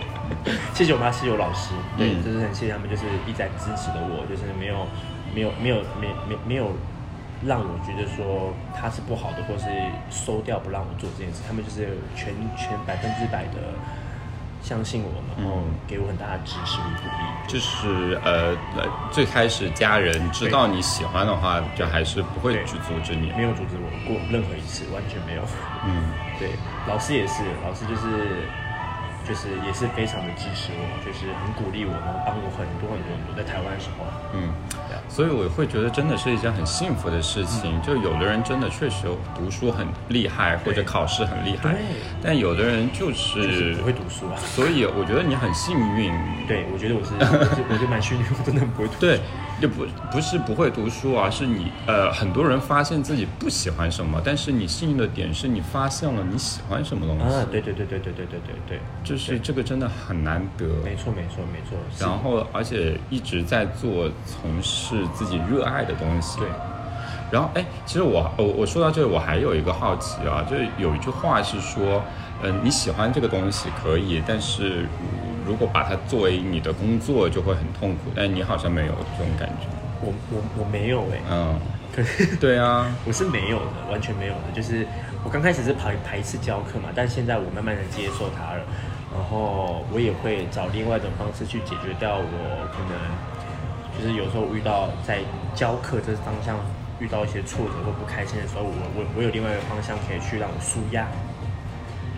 [0.72, 4.86] 谢谢我妈，谢谢我老师，对，就是很谢谢他们，就是一直在支持的我，就是没有，
[5.34, 6.72] 没有，没有，没没没有
[7.44, 9.66] 让我觉得说他是不好的，或是
[10.10, 13.60] 收掉不让我做这件事，他们就是全全百分之百的。
[14.62, 17.48] 相信我，然后给我很大的支持与鼓励。
[17.48, 18.56] 就是呃，
[19.10, 25.42] 最开始家人知道你喜欢的话，就还是不会去阻止你，没有阻止我过任何一次，完全没有。
[25.86, 26.50] 嗯，对，
[26.86, 28.46] 老师也是，老师就是。
[29.28, 33.36] 就是也是非常的支持我，就是很鼓励我，然后帮我很多很多很多。
[33.36, 34.48] 在台湾的时候，嗯，
[35.08, 37.80] 所以我会觉得真的是一件很幸福的事情。
[37.82, 41.76] 就有的人真的确实读书很厉害，或者考试很厉害，
[42.22, 44.36] 但有的人就是不会读书啊。
[44.38, 46.12] 所以我觉得你很幸运。
[46.46, 48.94] 对，我觉得我是，我觉得蛮幸运，我真的不会读。
[49.00, 49.20] 对。
[49.60, 66.48] 就不不是不会读书啊，是你呃很多人发现自己不喜欢什么，但是你幸运的点是你发现了你喜欢什么东西啊，对对对对对对对对对，就是这个真的很难得，没错没错没错，然后而且一直在做从事自己热爱的东西，对，
[67.32, 72.02] 然后哎，其实我我我说到这里，我还有一个好奇啊，就是有一句话是说，
[72.42, 74.86] 嗯你喜欢这个东西可以，但是。
[75.48, 78.12] 如果把它作为你的工作，就会很痛苦。
[78.14, 79.66] 但你好像没有这种感觉。
[80.02, 81.18] 我我我没有哎。
[81.30, 81.58] 嗯。
[81.90, 84.52] 可是对啊， 我是没有的，完全没有的。
[84.54, 84.86] 就是
[85.24, 88.60] 我刚开始是排排斥教课嘛，但现在我慢慢的接受它了。
[89.10, 92.94] 然后我也会找另外一种方式去解决掉我可能
[93.96, 95.20] 就是有时候遇到在
[95.56, 96.54] 教课这方向
[97.00, 101.08] 遇到一些挫折或不开心的时候，我我我有另外一个方向可以去让我舒压。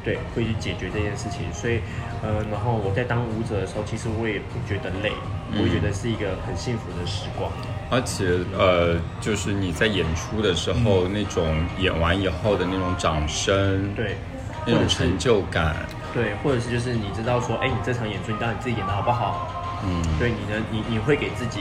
[0.02, 1.80] 对，会去解决这件事情，所以，
[2.22, 5.12] 呃，然后我在当舞者的时候，其实我也不觉得累，
[5.52, 7.52] 我觉得是一个很幸福的时光。
[7.90, 11.44] 而且，呃，就是你在演出的时候，那种
[11.78, 14.16] 演完以后的那种掌声，对，
[14.64, 15.76] 那种成就感，
[16.14, 19.80] 对，或者是就是你知道说，哎，你这场演出，你到底自己演的好不好？
[19.84, 21.60] 嗯，对，你呢，你你会给自己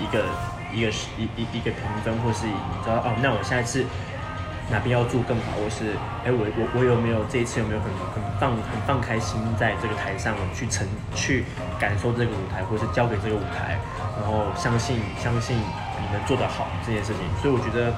[0.00, 0.24] 一个
[0.72, 3.84] 一个一一一个评分，或是你知道哦，那我下一次。
[4.70, 5.92] 哪边要做更好，或是
[6.24, 11.44] 哎，我我我有没有这一次有没有很很放很放开心在这个台上去成去
[11.78, 13.78] 感受这个舞台，或是交给这个舞台，
[14.20, 17.20] 然后相信相信你能做得好这件事情。
[17.42, 17.92] 所以我觉得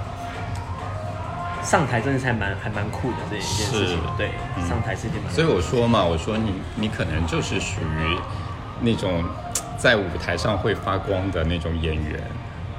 [1.63, 4.01] 上台真的是还蛮还蛮酷的这一件事情。
[4.17, 4.31] 对，
[4.69, 5.33] 上台是一件蛮。
[5.33, 8.19] 所以我说嘛，我说你你可能就是属于
[8.81, 9.25] 那种
[9.79, 12.21] 在舞台上会发光的那种演员。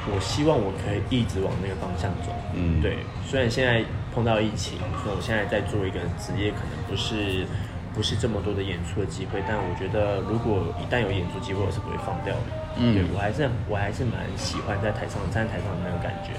[0.09, 2.33] 我希望我可以一直往那个方向走。
[2.53, 2.97] 嗯，对。
[3.29, 3.83] 虽然现在
[4.15, 7.45] 碰到疫情，所以我现在在做一个职业，可能不是
[7.93, 9.43] 不是这么多的演出的机会。
[9.45, 12.41] 但我觉得，如果一旦有演出机会，我是不会放掉的。
[12.77, 16.31] 嗯，对我还是我还是蛮喜欢在台上站在台上的那种感觉。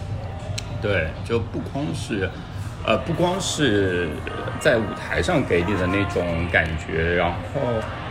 [0.80, 2.30] 对，就不光是
[2.86, 4.09] 呃，不光是
[4.59, 7.61] 在舞台上给你的那种感觉，然后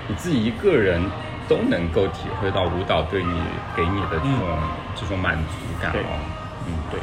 [0.07, 1.01] 你自己一个人。
[1.49, 3.31] 都能够体会到舞蹈对你
[3.73, 4.59] 给你的这种
[4.97, 6.19] 这种满足感哦，
[6.67, 6.99] 嗯对，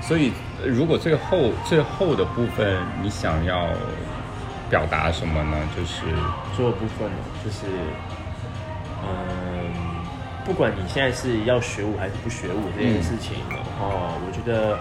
[0.00, 0.32] 所以
[0.66, 3.68] 如果最后最后的部分你想要
[4.68, 5.56] 表达什么呢？
[5.76, 6.02] 就是
[6.56, 7.10] 最后部分
[7.44, 7.66] 就是
[9.02, 9.72] 嗯，
[10.44, 13.90] 不管你现在是要学舞还是不学舞这件事情，然后
[14.26, 14.78] 我觉得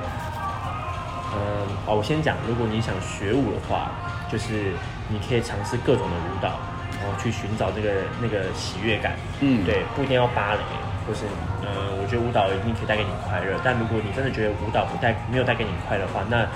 [1.35, 3.91] 嗯，好，我先讲，如果你想学舞的话，
[4.31, 4.73] 就是
[5.09, 6.59] 你可以尝试各种的舞蹈。
[7.01, 7.89] 然后去寻找这个
[8.21, 10.61] 那个喜悦感，嗯，对，不一定要芭蕾，
[11.07, 11.25] 或是，
[11.61, 13.59] 呃，我觉得舞蹈一定可以带给你快乐。
[13.63, 16.47] 但如果你真的觉得舞蹈不带没有带给你快乐的话，那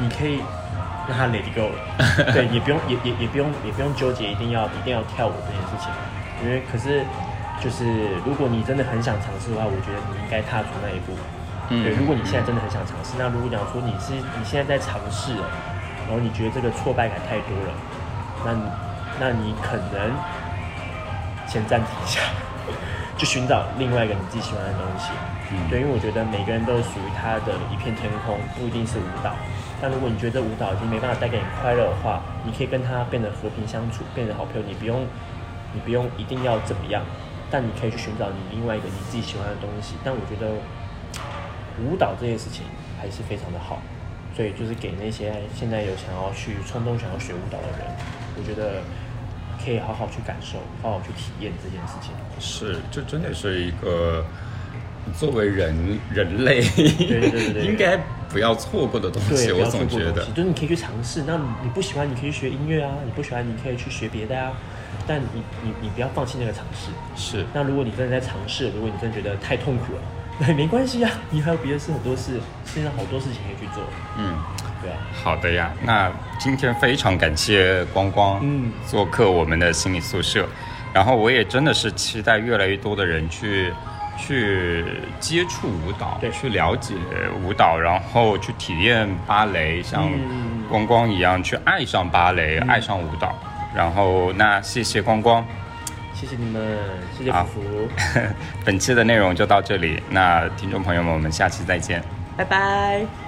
[0.00, 0.40] 你可以
[1.08, 1.68] 让它 let it go，
[2.32, 5.92] 对，也不用也也也不用也不用纠结一定要一定要跳舞这件事情。
[6.42, 7.04] 因为可是
[7.60, 11.12] 就是如果你真的很想尝试的话，我觉得你应该踏出那一步。
[11.70, 15.44] 嗯，对，如果你现在真的很想尝试，那如果讲说你是你现在在尝试了，
[16.08, 17.72] 然后你觉得这个挫败感太多了，
[18.44, 18.62] 那你。
[19.20, 20.12] 那你可能
[21.44, 22.20] 先暂停一下，
[23.18, 25.10] 就寻找另外一个你自己喜欢的东西。
[25.50, 29.34] 嗯，对，因为我觉得每个人都属于他的一片天空，不一定是舞蹈。
[29.82, 34.66] 但如果你觉得舞蹈已经没办法带给你快乐的话，你可以跟他变得和平相处，变得好朋友。
[34.66, 35.04] 你不用，
[35.74, 37.02] 你不用一定要怎么样。
[37.50, 39.94] 但你可以去寻找你另外一个你自己喜欢的东西。
[40.04, 40.52] 但我觉得
[41.82, 42.66] 舞蹈这件事情
[43.00, 43.80] 还是非常的好，
[44.36, 47.88] 所以就是给那些现在有想要去冲动想要学舞蹈的人，
[48.36, 48.82] 我觉得
[49.64, 52.12] 可以好好去感受，好好去体验这件事情。
[52.40, 54.24] 是，这真的是一个
[55.16, 57.98] 作为人人类对对对对应该
[58.28, 59.50] 不要错过的东西。
[59.52, 61.24] 我总觉得就是你可以去尝试。
[61.26, 64.52] 那你不喜欢，你可以去学音乐啊；你不喜欢，你可以去学别的啊。
[65.06, 66.90] 但你你你不要放弃那个尝试。
[67.16, 70.00] 是那如果你真的在尝试，如果你真的觉得太痛苦了，
[70.38, 72.34] 那没关系啊，你还有别的事，很多事，
[72.66, 73.82] 世界上好多事情可以去做。
[74.18, 74.38] 嗯。
[75.12, 78.72] 好的呀，那今天非常感谢光光，嗯。
[78.86, 80.46] 做客我们的心理宿舍，
[80.92, 83.72] 然后我也真的是期待越来越多的人去
[84.16, 84.84] 去
[85.20, 86.30] 接触舞蹈，对。
[86.30, 86.94] 去了解
[87.42, 90.64] 舞蹈，然后去体验芭蕾，像嗯。
[90.68, 93.34] 光光一样去爱上芭蕾，爱上舞蹈。
[93.74, 95.44] 然后那谢谢光光，
[96.14, 96.78] 谢谢你们，
[97.16, 97.44] 谢谢好。
[97.44, 97.88] 福福，
[98.64, 102.02] 本期的内容就到这里，那听众朋友们，我们下期再见。
[102.36, 103.27] 拜拜。